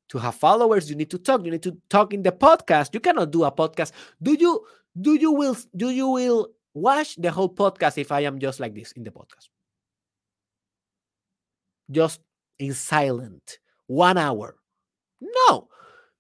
to 0.10 0.18
have 0.18 0.36
followers 0.36 0.90
you 0.90 0.96
need 0.96 1.10
to 1.10 1.18
talk 1.18 1.46
you 1.46 1.52
need 1.52 1.64
to 1.64 1.78
talk 1.90 2.14
in 2.14 2.24
the 2.24 2.32
podcast 2.32 2.94
you 2.94 3.00
cannot 3.00 3.32
do 3.32 3.44
a 3.44 3.52
podcast 3.52 3.92
do 4.22 4.34
you 4.34 4.66
do 5.00 5.16
you 5.16 5.32
will 5.32 5.56
do 5.76 5.90
you 5.90 6.08
will 6.08 6.50
watch 6.74 7.16
the 7.16 7.32
whole 7.32 7.50
podcast 7.50 7.98
if 7.98 8.12
i 8.12 8.22
am 8.22 8.40
just 8.40 8.60
like 8.60 8.76
this 8.76 8.92
in 8.94 9.04
the 9.04 9.12
podcast 9.12 9.50
just 11.92 12.22
in 12.60 12.74
silent, 12.74 13.60
one 13.88 14.18
hour. 14.18 14.56
No. 15.22 15.70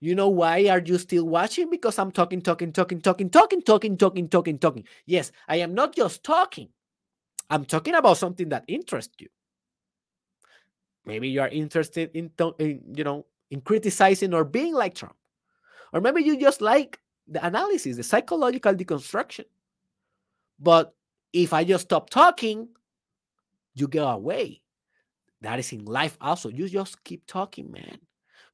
You 0.01 0.15
know 0.15 0.29
why 0.29 0.67
are 0.69 0.79
you 0.79 0.97
still 0.97 1.27
watching? 1.27 1.69
Because 1.69 1.99
I'm 1.99 2.11
talking, 2.11 2.41
talking, 2.41 2.71
talking, 2.71 3.01
talking, 3.01 3.29
talking, 3.29 3.61
talking, 3.61 3.97
talking, 3.97 4.29
talking, 4.29 4.57
talking. 4.57 4.83
Yes, 5.05 5.31
I 5.47 5.57
am 5.57 5.73
not 5.73 5.93
just 5.93 6.23
talking. 6.23 6.69
I'm 7.49 7.65
talking 7.65 7.95
about 7.95 8.17
something 8.17 8.49
that 8.49 8.63
interests 8.67 9.15
you. 9.19 9.27
Maybe 11.05 11.27
you 11.27 11.41
are 11.41 11.49
interested 11.49 12.11
in, 12.13 12.31
in 12.59 12.81
you 12.95 13.03
know, 13.03 13.25
in 13.51 13.61
criticizing 13.61 14.33
or 14.33 14.43
being 14.43 14.73
like 14.73 14.95
Trump. 14.95 15.15
Or 15.93 16.01
maybe 16.01 16.23
you 16.23 16.39
just 16.39 16.61
like 16.61 16.99
the 17.27 17.45
analysis, 17.45 17.97
the 17.97 18.03
psychological 18.03 18.73
deconstruction. 18.73 19.45
But 20.59 20.93
if 21.33 21.53
I 21.53 21.63
just 21.63 21.85
stop 21.85 22.09
talking, 22.09 22.69
you 23.73 23.87
go 23.87 24.07
away. 24.07 24.61
That 25.41 25.59
is 25.59 25.71
in 25.71 25.85
life 25.85 26.17
also. 26.19 26.49
You 26.49 26.67
just 26.67 27.03
keep 27.03 27.25
talking, 27.25 27.71
man. 27.71 27.99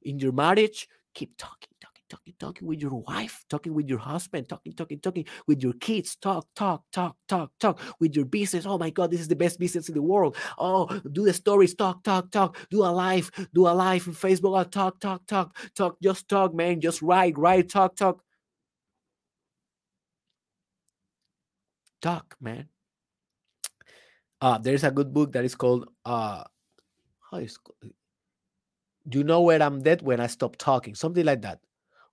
In 0.02 0.18
your 0.18 0.32
marriage, 0.32 0.88
keep 1.14 1.36
talking, 1.36 1.74
talking, 2.08 2.34
talking, 2.38 2.66
with 2.66 2.80
your 2.80 2.94
wife, 2.94 3.44
talking 3.48 3.74
with 3.74 3.88
your 3.88 3.98
husband, 3.98 4.48
talking, 4.48 4.72
talking, 4.72 5.00
talking 5.00 5.24
with 5.46 5.62
your 5.62 5.72
kids. 5.74 6.16
Talk, 6.16 6.46
talk, 6.54 6.84
talk, 6.92 7.16
talk, 7.28 7.50
talk 7.58 7.80
with 8.00 8.14
your 8.14 8.24
business. 8.24 8.66
Oh 8.66 8.78
my 8.78 8.90
God, 8.90 9.10
this 9.10 9.20
is 9.20 9.28
the 9.28 9.36
best 9.36 9.58
business 9.58 9.88
in 9.88 9.94
the 9.94 10.02
world. 10.02 10.36
Oh, 10.58 10.86
do 11.12 11.24
the 11.24 11.32
stories, 11.32 11.74
talk, 11.74 12.02
talk, 12.02 12.30
talk. 12.30 12.56
Do 12.70 12.84
a 12.84 12.92
live, 12.92 13.30
do 13.54 13.66
a 13.66 13.74
live 13.74 14.06
in 14.06 14.14
Facebook. 14.14 14.58
Oh, 14.58 14.64
talk, 14.64 15.00
talk, 15.00 15.26
talk, 15.26 15.56
talk. 15.74 15.96
Just 16.02 16.28
talk, 16.28 16.54
man. 16.54 16.80
Just 16.80 17.02
write, 17.02 17.36
write, 17.38 17.68
talk, 17.68 17.96
talk. 17.96 18.22
Talk, 22.02 22.36
man. 22.40 22.68
Uh, 24.40 24.58
there's 24.58 24.84
a 24.84 24.90
good 24.90 25.12
book 25.12 25.32
that 25.32 25.44
is 25.44 25.54
called 25.54 25.88
uh, 26.04 26.44
how 27.30 27.38
is 27.38 27.58
you 29.10 29.24
know 29.24 29.40
where 29.42 29.62
I'm 29.62 29.82
dead 29.82 30.02
when 30.02 30.20
I 30.20 30.26
stop 30.26 30.56
talking, 30.56 30.94
something 30.94 31.24
like 31.24 31.42
that. 31.42 31.60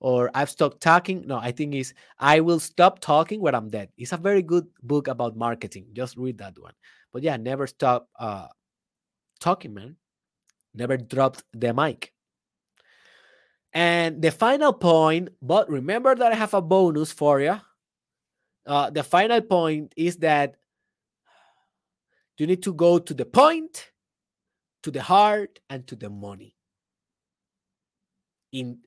Or 0.04 0.30
I've 0.36 0.50
stopped 0.50 0.82
talking. 0.82 1.24
No, 1.26 1.38
I 1.38 1.52
think 1.54 1.74
is 1.74 1.94
I 2.20 2.42
will 2.42 2.60
stop 2.60 3.00
talking 3.00 3.40
when 3.40 3.56
I'm 3.56 3.70
dead. 3.70 3.88
It's 3.98 4.12
a 4.12 4.18
very 4.18 4.42
good 4.42 4.68
book 4.84 5.08
about 5.08 5.38
marketing. 5.38 5.88
Just 5.94 6.18
read 6.18 6.38
that 6.40 6.60
one. 6.60 6.74
But 7.14 7.24
yeah, 7.24 7.38
never 7.38 7.66
stop 7.68 8.10
uh 8.20 8.48
talking, 9.40 9.74
man. 9.74 9.96
Never 10.76 10.98
dropped 10.98 11.44
the 11.54 11.74
mic. 11.74 12.12
And 13.72 14.22
the 14.22 14.32
final 14.32 14.74
point, 14.74 15.30
but 15.42 15.70
remember 15.70 16.14
that 16.14 16.32
I 16.32 16.36
have 16.36 16.54
a 16.54 16.62
bonus 16.62 17.12
for 17.12 17.40
you. 17.40 17.60
Uh, 18.66 18.90
the 18.90 19.04
final 19.04 19.42
point 19.42 19.94
is 19.96 20.18
that 20.18 20.56
you 22.38 22.46
need 22.46 22.62
to 22.64 22.74
go 22.74 23.00
to 23.00 23.14
the 23.14 23.26
point, 23.26 23.92
to 24.84 24.92
the 24.92 25.02
heart, 25.02 25.60
and 25.70 25.88
to 25.88 25.96
the 25.96 26.10
money. 26.10 26.56
In 28.52 28.80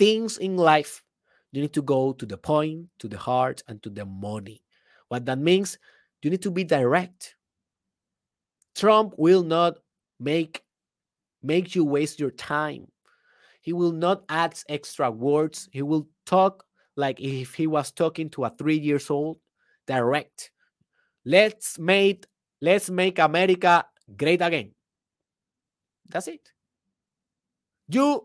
things 0.00 0.38
in 0.38 0.56
life, 0.56 1.04
you 1.52 1.60
need 1.60 1.74
to 1.74 1.82
go 1.82 2.14
to 2.14 2.24
the 2.24 2.38
point, 2.38 2.86
to 3.00 3.06
the 3.06 3.18
heart, 3.18 3.62
and 3.68 3.82
to 3.82 3.90
the 3.90 4.06
money. 4.06 4.62
What 5.08 5.26
that 5.26 5.38
means, 5.38 5.76
you 6.22 6.30
need 6.30 6.40
to 6.40 6.50
be 6.50 6.64
direct. 6.64 7.36
Trump 8.74 9.12
will 9.18 9.42
not 9.42 9.76
make 10.18 10.62
make 11.42 11.74
you 11.74 11.84
waste 11.84 12.18
your 12.18 12.30
time. 12.30 12.86
He 13.60 13.74
will 13.74 13.92
not 13.92 14.24
add 14.30 14.58
extra 14.70 15.10
words. 15.10 15.68
He 15.70 15.82
will 15.82 16.08
talk 16.24 16.64
like 16.96 17.20
if 17.20 17.54
he 17.54 17.66
was 17.66 17.92
talking 17.92 18.30
to 18.30 18.44
a 18.44 18.50
three 18.56 18.78
years 18.78 19.10
old, 19.10 19.36
direct. 19.86 20.50
Let's 21.26 21.78
make 21.78 22.24
let's 22.62 22.88
make 22.88 23.18
America 23.18 23.84
great 24.16 24.40
again. 24.40 24.72
That's 26.08 26.28
it. 26.28 26.52
You 27.88 28.24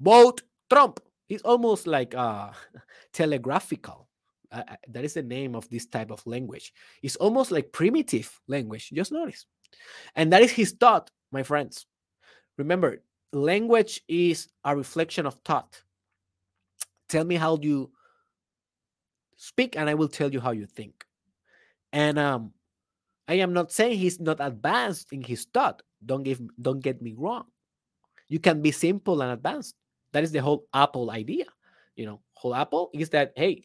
vote 0.00 0.42
Trump. 0.70 1.00
It's 1.28 1.42
almost 1.42 1.86
like 1.86 2.14
uh, 2.14 2.50
telegraphical. 3.12 4.06
Uh, 4.50 4.62
that 4.88 5.04
is 5.04 5.14
the 5.14 5.22
name 5.22 5.54
of 5.54 5.68
this 5.68 5.86
type 5.86 6.10
of 6.10 6.26
language. 6.26 6.72
It's 7.02 7.16
almost 7.16 7.50
like 7.50 7.72
primitive 7.72 8.40
language. 8.48 8.90
Just 8.90 9.12
notice. 9.12 9.44
And 10.16 10.32
that 10.32 10.42
is 10.42 10.50
his 10.50 10.72
thought, 10.72 11.10
my 11.30 11.42
friends. 11.42 11.86
Remember, 12.56 13.02
language 13.32 14.02
is 14.08 14.48
a 14.64 14.74
reflection 14.74 15.26
of 15.26 15.34
thought. 15.44 15.82
Tell 17.08 17.24
me 17.24 17.36
how 17.36 17.58
you 17.60 17.90
speak, 19.36 19.76
and 19.76 19.88
I 19.88 19.94
will 19.94 20.08
tell 20.08 20.32
you 20.32 20.40
how 20.40 20.52
you 20.52 20.66
think. 20.66 21.04
And 21.92 22.18
um, 22.18 22.52
I 23.28 23.34
am 23.34 23.52
not 23.52 23.72
saying 23.72 23.98
he's 23.98 24.20
not 24.20 24.38
advanced 24.40 25.12
in 25.12 25.22
his 25.22 25.44
thought. 25.52 25.82
Don't 26.04 26.22
give 26.22 26.40
don't 26.60 26.80
get 26.80 27.02
me 27.02 27.14
wrong. 27.16 27.44
You 28.28 28.38
can 28.38 28.60
be 28.60 28.72
simple 28.72 29.22
and 29.22 29.32
advanced. 29.32 29.74
That 30.12 30.24
is 30.24 30.32
the 30.32 30.40
whole 30.40 30.66
Apple 30.72 31.10
idea. 31.10 31.44
You 31.96 32.06
know, 32.06 32.20
whole 32.34 32.54
Apple 32.54 32.90
is 32.94 33.10
that 33.10 33.32
hey, 33.36 33.64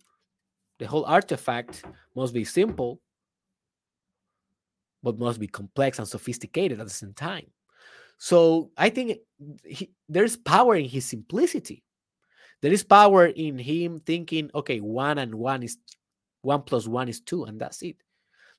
the 0.80 0.88
whole 0.88 1.06
artifact 1.06 1.84
must 2.16 2.34
be 2.34 2.44
simple, 2.44 3.00
but 5.02 5.20
must 5.20 5.40
be 5.40 5.48
complex 5.48 6.00
and 6.00 6.08
sophisticated 6.08 6.80
at 6.80 6.86
the 6.86 6.94
same 6.94 7.14
time. 7.14 7.48
So 8.18 8.72
I 8.78 8.90
think 8.90 9.20
he, 9.66 9.92
there's 10.08 10.38
power 10.38 10.76
in 10.76 10.86
his 10.86 11.06
simplicity. 11.06 11.84
There 12.62 12.72
is 12.72 12.84
power 12.84 13.26
in 13.26 13.58
him 13.58 14.00
thinking, 14.00 14.50
okay, 14.56 14.80
one 14.80 15.18
and 15.18 15.36
one 15.36 15.64
is 15.64 15.78
one 16.42 16.62
plus 16.62 16.88
one 16.88 17.10
is 17.10 17.20
two, 17.20 17.44
and 17.44 17.60
that's 17.60 17.82
it. 17.82 17.98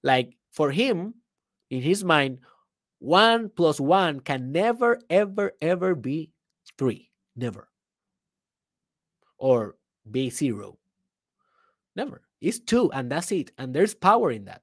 Like 0.03 0.37
for 0.53 0.71
him, 0.71 1.15
in 1.71 1.81
his 1.81 2.05
mind, 2.05 2.41
one 2.99 3.49
plus 3.49 3.81
one 3.81 4.21
can 4.21 4.53
never, 4.53 5.01
ever, 5.09 5.53
ever 5.61 5.95
be 5.95 6.31
three. 6.79 7.11
Never. 7.37 7.69
Or 9.45 9.77
be 10.11 10.31
zero. 10.31 10.79
Never. 11.95 12.23
It's 12.41 12.61
two, 12.61 12.91
and 12.93 13.13
that's 13.13 13.31
it. 13.31 13.53
And 13.59 13.75
there's 13.75 13.95
power 13.95 14.31
in 14.31 14.47
that. 14.47 14.63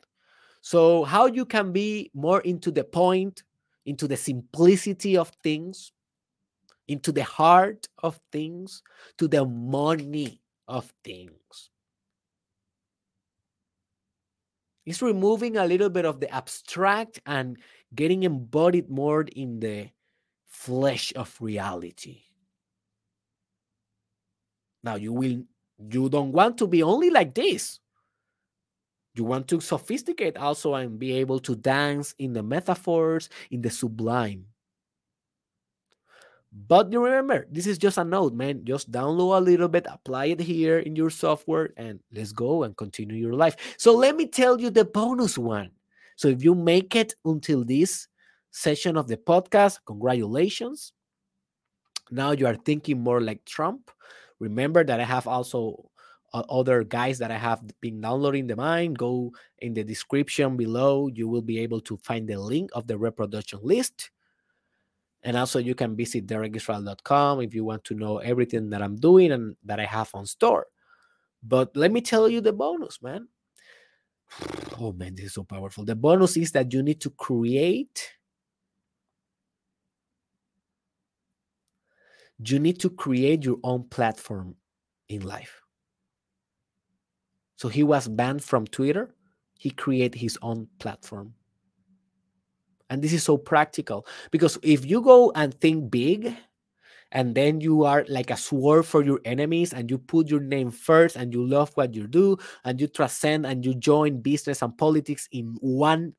So, 0.62 1.04
how 1.04 1.28
you 1.28 1.46
can 1.46 1.72
be 1.72 2.10
more 2.16 2.42
into 2.42 2.72
the 2.72 2.84
point, 2.84 3.44
into 3.86 4.08
the 4.08 4.18
simplicity 4.18 5.18
of 5.18 5.30
things, 5.44 5.92
into 6.88 7.12
the 7.12 7.24
heart 7.24 7.88
of 8.02 8.20
things, 8.32 8.82
to 9.20 9.28
the 9.28 9.46
money 9.46 10.42
of 10.68 10.92
things. 11.04 11.70
It's 14.88 15.04
removing 15.04 15.58
a 15.58 15.68
little 15.68 15.90
bit 15.90 16.06
of 16.06 16.20
the 16.20 16.34
abstract 16.34 17.22
and 17.28 17.60
getting 17.94 18.24
embodied 18.24 18.90
more 18.90 19.28
in 19.36 19.60
the 19.60 19.90
flesh 20.48 21.14
of 21.16 21.38
reality. 21.40 22.24
Now 24.84 24.96
you 24.96 25.14
will 25.14 25.44
you 25.90 26.10
don't 26.10 26.32
want 26.32 26.58
to 26.60 26.68
be 26.68 26.84
only 26.84 27.10
like 27.10 27.34
this. 27.34 27.80
You 29.16 29.26
want 29.26 29.48
to 29.50 29.60
sophisticate 29.60 30.38
also 30.38 30.76
and 30.76 30.98
be 30.98 31.14
able 31.14 31.40
to 31.40 31.56
dance 31.56 32.16
in 32.18 32.34
the 32.34 32.44
metaphors, 32.44 33.30
in 33.50 33.62
the 33.62 33.70
sublime. 33.70 34.46
But 36.54 36.92
you 36.92 37.04
remember, 37.04 37.48
this 37.50 37.66
is 37.66 37.78
just 37.78 37.98
a 37.98 38.04
note, 38.04 38.34
man. 38.34 38.66
Just 38.66 38.92
download 38.92 39.38
a 39.38 39.42
little 39.42 39.70
bit, 39.70 39.88
apply 39.90 40.26
it 40.26 40.40
here 40.40 40.80
in 40.80 40.96
your 40.96 41.10
software, 41.10 41.72
and 41.78 42.00
let's 42.12 42.34
go 42.34 42.64
and 42.64 42.76
continue 42.76 43.16
your 43.16 43.34
life. 43.34 43.56
So 43.78 43.96
let 43.96 44.16
me 44.16 44.28
tell 44.28 44.60
you 44.60 44.70
the 44.70 44.84
bonus 44.84 45.38
one. 45.38 45.72
So 46.18 46.28
if 46.28 46.44
you 46.44 46.54
make 46.54 46.96
it 46.96 47.16
until 47.24 47.64
this 47.64 48.08
session 48.52 48.98
of 48.98 49.08
the 49.08 49.18
podcast, 49.18 49.80
congratulations. 49.86 50.92
Now 52.12 52.32
you 52.32 52.46
are 52.48 52.56
thinking 52.56 53.00
more 53.00 53.22
like 53.22 53.46
Trump. 53.46 53.90
Remember 54.42 54.84
that 54.84 55.00
I 55.00 55.06
have 55.06 55.28
also 55.28 55.92
uh, 56.34 56.44
other 56.50 56.84
guys 56.84 57.20
that 57.20 57.30
I 57.30 57.38
have 57.38 57.62
been 57.80 58.02
downloading 58.02 58.48
the 58.48 58.58
mine, 58.58 58.94
Go 58.94 59.32
in 59.60 59.74
the 59.74 59.84
description 59.86 60.58
below. 60.58 61.08
You 61.14 61.30
will 61.30 61.46
be 61.46 61.60
able 61.60 61.80
to 61.82 61.96
find 61.98 62.28
the 62.28 62.42
link 62.42 62.72
of 62.74 62.88
the 62.88 62.98
reproduction 62.98 63.60
list 63.62 64.10
and 65.24 65.38
also, 65.38 65.60
you 65.60 65.76
can 65.76 65.96
visit 65.96 66.26
derekisrael.com 66.26 67.42
if 67.42 67.54
you 67.54 67.64
want 67.64 67.84
to 67.86 67.94
know 67.94 68.18
everything 68.18 68.70
that 68.72 68.82
I'm 68.82 68.96
doing 68.96 69.32
and 69.32 69.56
that 69.66 69.80
I 69.80 69.86
have 69.86 70.10
on 70.14 70.26
store. 70.26 70.66
But 71.44 71.76
let 71.76 71.92
me 71.92 72.02
tell 72.02 72.28
you 72.28 72.42
the 72.42 72.54
bonus, 72.54 73.02
man. 73.02 73.28
Oh, 74.80 74.94
man, 74.94 75.14
this 75.14 75.26
is 75.26 75.34
so 75.34 75.44
powerful. 75.44 75.86
The 75.86 75.96
bonus 75.96 76.38
is 76.38 76.54
that 76.54 76.74
you 76.74 76.82
need 76.82 77.02
to 77.02 77.12
create. 77.12 78.10
You 82.44 82.60
need 82.60 82.80
to 82.80 82.90
create 82.90 83.44
your 83.44 83.58
own 83.64 83.84
platform 83.84 84.56
in 85.10 85.22
life. 85.22 85.62
So 87.56 87.70
he 87.70 87.84
was 87.84 88.08
banned 88.08 88.44
from 88.44 88.66
Twitter. 88.66 89.14
He 89.58 89.70
created 89.70 90.20
his 90.20 90.38
own 90.42 90.68
platform. 90.80 91.36
And 92.90 93.02
this 93.02 93.14
is 93.14 93.24
so 93.24 93.38
practical 93.38 94.06
because 94.32 94.58
if 94.64 94.86
you 94.86 95.02
go 95.02 95.32
and 95.36 95.54
think 95.54 95.92
big, 95.92 96.36
and 97.12 97.36
then 97.36 97.60
you 97.60 97.84
are 97.84 98.06
like 98.08 98.32
a 98.32 98.38
sword 98.38 98.86
for 98.86 99.04
your 99.04 99.20
enemies 99.26 99.74
and 99.74 99.92
you 99.92 99.98
put 99.98 100.30
your 100.30 100.40
name 100.40 100.72
first 100.72 101.16
and 101.16 101.34
you 101.34 101.46
love 101.46 101.72
what 101.76 101.94
you 101.94 102.08
do 102.08 102.38
and 102.64 102.80
you 102.80 102.88
transcend 102.88 103.46
and 103.46 103.66
you 103.66 103.74
join 103.76 104.22
business 104.22 104.62
and 104.62 104.78
politics 104.78 105.28
in 105.32 105.58
one 105.60 106.14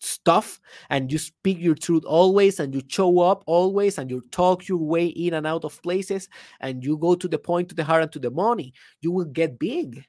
stuff 0.00 0.60
and 0.90 1.10
you 1.10 1.18
speak 1.18 1.58
your 1.58 1.74
truth 1.74 2.04
always 2.04 2.60
and 2.60 2.74
you 2.74 2.82
show 2.88 3.20
up 3.20 3.42
always 3.46 3.98
and 3.98 4.10
you 4.10 4.22
talk 4.30 4.68
your 4.68 4.78
way 4.78 5.06
in 5.06 5.34
and 5.34 5.46
out 5.46 5.64
of 5.64 5.82
places 5.82 6.28
and 6.60 6.84
you 6.84 6.96
go 6.96 7.14
to 7.14 7.28
the 7.28 7.38
point 7.38 7.68
to 7.68 7.74
the 7.74 7.84
heart 7.84 8.02
and 8.02 8.12
to 8.12 8.18
the 8.18 8.30
money 8.30 8.72
you 9.00 9.10
will 9.10 9.24
get 9.24 9.58
big. 9.58 10.04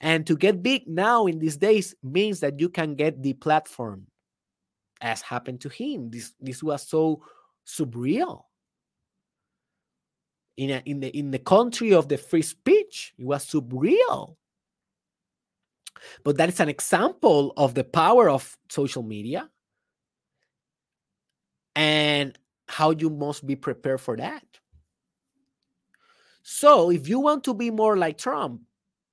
And 0.00 0.26
to 0.26 0.36
get 0.36 0.62
big 0.62 0.86
now 0.86 1.26
in 1.26 1.38
these 1.38 1.56
days 1.56 1.94
means 2.02 2.40
that 2.40 2.60
you 2.60 2.68
can 2.68 2.94
get 2.96 3.22
the 3.22 3.32
platform 3.32 4.06
as 5.00 5.22
happened 5.22 5.62
to 5.62 5.68
him. 5.68 6.10
This 6.10 6.32
this 6.40 6.62
was 6.62 6.86
so 6.86 7.22
surreal. 7.66 8.42
In, 10.58 10.70
a, 10.70 10.82
in 10.86 11.00
the 11.00 11.08
in 11.16 11.30
the 11.30 11.38
country 11.38 11.92
of 11.92 12.08
the 12.08 12.16
free 12.16 12.42
speech 12.42 13.12
it 13.18 13.26
was 13.26 13.46
surreal 13.46 14.36
but 16.24 16.36
that 16.36 16.48
is 16.48 16.60
an 16.60 16.68
example 16.68 17.52
of 17.56 17.74
the 17.74 17.84
power 17.84 18.28
of 18.28 18.56
social 18.68 19.02
media 19.02 19.48
and 21.74 22.38
how 22.68 22.90
you 22.90 23.10
must 23.10 23.46
be 23.46 23.56
prepared 23.56 24.00
for 24.00 24.16
that. 24.16 24.44
So, 26.42 26.90
if 26.90 27.08
you 27.08 27.20
want 27.20 27.44
to 27.44 27.54
be 27.54 27.70
more 27.70 27.96
like 27.96 28.18
Trump, 28.18 28.62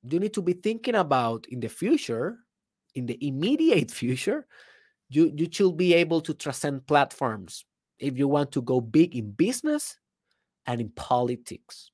you 0.03 0.19
need 0.19 0.33
to 0.33 0.41
be 0.41 0.53
thinking 0.53 0.95
about 0.95 1.47
in 1.49 1.59
the 1.59 1.67
future, 1.67 2.37
in 2.95 3.05
the 3.05 3.17
immediate 3.25 3.91
future, 4.01 4.45
you, 5.09 5.31
you 5.35 5.47
should 5.51 5.77
be 5.77 5.93
able 5.93 6.21
to 6.21 6.33
transcend 6.33 6.87
platforms 6.87 7.65
if 7.99 8.17
you 8.17 8.27
want 8.27 8.51
to 8.51 8.61
go 8.61 8.81
big 8.81 9.15
in 9.15 9.31
business 9.31 9.97
and 10.65 10.79
in 10.79 10.89
politics. 10.89 11.91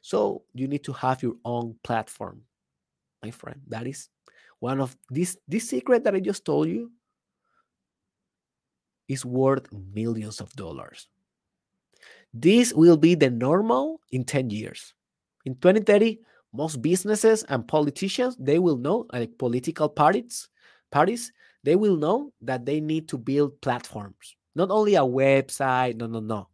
So, 0.00 0.44
you 0.54 0.66
need 0.66 0.84
to 0.84 0.92
have 0.94 1.22
your 1.22 1.36
own 1.44 1.76
platform 1.84 2.42
my 3.24 3.30
friend. 3.30 3.60
That 3.68 3.86
is 3.86 4.08
one 4.60 4.80
of 4.80 4.96
this 5.08 5.36
this 5.48 5.68
secret 5.68 6.04
that 6.04 6.14
I 6.14 6.20
just 6.20 6.44
told 6.44 6.68
you 6.68 6.92
is 9.08 9.24
worth 9.24 9.72
millions 9.72 10.40
of 10.40 10.52
dollars. 10.52 11.08
This 12.32 12.72
will 12.72 12.96
be 12.96 13.14
the 13.14 13.30
normal 13.30 14.00
in 14.10 14.24
10 14.24 14.50
years. 14.50 14.94
In 15.44 15.54
2030, 15.54 16.18
most 16.52 16.82
businesses 16.82 17.44
and 17.48 17.68
politicians, 17.68 18.36
they 18.40 18.58
will 18.58 18.76
know, 18.76 19.06
like 19.12 19.38
political 19.38 19.88
parties, 19.88 20.48
parties, 20.90 21.32
they 21.62 21.76
will 21.76 21.96
know 21.96 22.32
that 22.40 22.64
they 22.66 22.80
need 22.80 23.08
to 23.08 23.18
build 23.18 23.60
platforms. 23.60 24.36
Not 24.54 24.70
only 24.70 24.94
a 24.94 25.00
website, 25.00 25.96
no, 25.96 26.06
no, 26.06 26.20
no. 26.20 26.48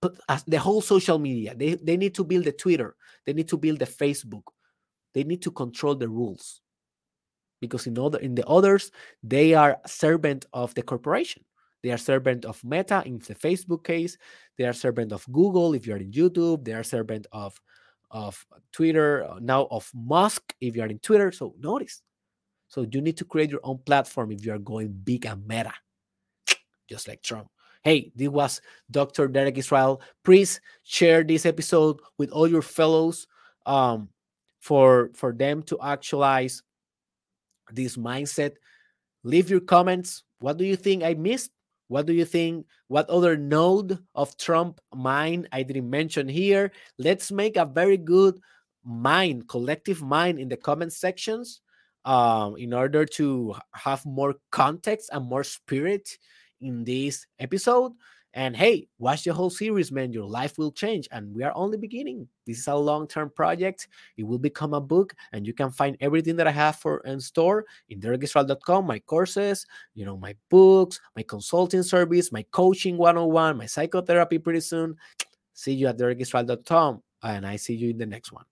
But 0.00 0.18
the 0.46 0.58
whole 0.58 0.80
social 0.80 1.18
media, 1.18 1.54
they, 1.54 1.74
they 1.74 1.96
need 1.96 2.14
to 2.14 2.24
build 2.24 2.44
the 2.44 2.52
Twitter, 2.52 2.96
they 3.26 3.32
need 3.32 3.48
to 3.48 3.56
build 3.56 3.78
the 3.78 3.86
Facebook, 3.86 4.44
they 5.14 5.24
need 5.24 5.42
to 5.42 5.50
control 5.50 5.94
the 5.94 6.08
rules. 6.08 6.60
Because 7.60 7.86
in 7.86 7.98
other 7.98 8.18
in 8.18 8.34
the 8.34 8.46
others 8.46 8.90
they 9.22 9.54
are 9.54 9.78
servant 9.86 10.46
of 10.52 10.74
the 10.74 10.82
corporation. 10.82 11.44
They 11.82 11.90
are 11.90 11.98
servant 11.98 12.44
of 12.44 12.62
meta 12.64 13.02
in 13.06 13.18
the 13.18 13.34
facebook 13.34 13.84
case. 13.84 14.16
They 14.56 14.64
are 14.64 14.72
servant 14.72 15.12
of 15.12 15.26
google 15.32 15.74
if 15.74 15.86
you're 15.86 15.96
in 15.96 16.12
youtube. 16.12 16.64
They 16.64 16.72
are 16.72 16.84
servant 16.84 17.26
of 17.32 17.60
of 18.10 18.46
twitter 18.72 19.24
uh, 19.24 19.38
now 19.40 19.66
of 19.70 19.90
musk 19.94 20.54
if 20.60 20.76
you're 20.76 20.86
in 20.86 20.98
twitter. 21.00 21.32
So 21.32 21.54
notice. 21.58 22.02
So 22.68 22.86
you 22.90 23.00
need 23.00 23.16
to 23.16 23.24
create 23.24 23.50
your 23.50 23.64
own 23.64 23.78
platform 23.78 24.30
if 24.30 24.44
you 24.44 24.52
are 24.52 24.58
going 24.58 24.92
big 24.92 25.24
and 25.26 25.46
meta. 25.46 25.72
Just 26.88 27.08
like 27.08 27.22
trump. 27.22 27.48
Hey 27.82 28.12
this 28.14 28.28
was 28.28 28.60
dr 28.90 29.28
derek 29.28 29.58
israel. 29.58 30.00
Please 30.24 30.60
share 30.84 31.24
this 31.24 31.44
episode 31.44 31.98
with 32.18 32.30
all 32.30 32.46
your 32.46 32.62
fellows. 32.62 33.26
Um, 33.66 34.10
for 34.60 35.10
for 35.14 35.32
them 35.32 35.62
to 35.64 35.78
actualize 35.82 36.62
this 37.72 37.96
mindset. 37.96 38.52
Leave 39.24 39.50
your 39.50 39.60
comments. 39.60 40.24
What 40.40 40.56
do 40.56 40.64
you 40.64 40.76
think 40.76 41.02
i 41.02 41.14
missed? 41.14 41.50
What 41.88 42.06
do 42.06 42.12
you 42.12 42.24
think 42.24 42.66
what 42.88 43.08
other 43.08 43.36
node 43.36 43.98
of 44.14 44.36
trump 44.36 44.80
mind 44.94 45.48
i 45.52 45.62
didn't 45.62 45.88
mention 45.88 46.28
here? 46.28 46.72
Let's 46.98 47.32
make 47.32 47.56
a 47.56 47.64
very 47.64 47.96
good 47.96 48.38
mind 48.84 49.48
collective 49.48 50.02
mind 50.02 50.38
in 50.38 50.48
the 50.48 50.56
comment 50.56 50.92
sections 50.92 51.60
um, 52.04 52.56
in 52.56 52.72
order 52.72 53.04
to 53.04 53.54
have 53.74 54.04
more 54.06 54.34
context 54.50 55.10
and 55.12 55.26
more 55.26 55.44
spirit 55.44 56.16
in 56.60 56.84
this 56.84 57.26
episode 57.38 57.92
and 58.34 58.56
hey, 58.56 58.88
watch 58.98 59.24
the 59.24 59.32
whole 59.32 59.50
series, 59.50 59.90
man. 59.90 60.12
Your 60.12 60.26
life 60.26 60.58
will 60.58 60.70
change. 60.70 61.08
And 61.10 61.34
we 61.34 61.42
are 61.44 61.52
only 61.54 61.78
beginning. 61.78 62.28
This 62.46 62.58
is 62.58 62.68
a 62.68 62.74
long 62.74 63.08
term 63.08 63.30
project. 63.30 63.88
It 64.16 64.24
will 64.24 64.38
become 64.38 64.74
a 64.74 64.80
book, 64.80 65.14
and 65.32 65.46
you 65.46 65.52
can 65.52 65.70
find 65.70 65.96
everything 66.00 66.36
that 66.36 66.46
I 66.46 66.50
have 66.50 66.76
for 66.76 66.98
in 67.00 67.20
store 67.20 67.64
in 67.88 68.00
derekisrael.com, 68.00 68.86
my 68.86 68.98
courses, 69.00 69.66
you 69.94 70.04
know, 70.04 70.16
my 70.16 70.34
books, 70.50 71.00
my 71.16 71.22
consulting 71.22 71.82
service, 71.82 72.32
my 72.32 72.44
coaching 72.50 72.96
one 72.96 73.16
on 73.16 73.30
one, 73.30 73.56
my 73.56 73.66
psychotherapy 73.66 74.38
pretty 74.38 74.60
soon. 74.60 74.96
See 75.54 75.72
you 75.72 75.88
at 75.88 75.98
derekisrael.com, 75.98 77.02
and 77.22 77.46
I 77.46 77.56
see 77.56 77.74
you 77.74 77.90
in 77.90 77.98
the 77.98 78.06
next 78.06 78.32
one. 78.32 78.44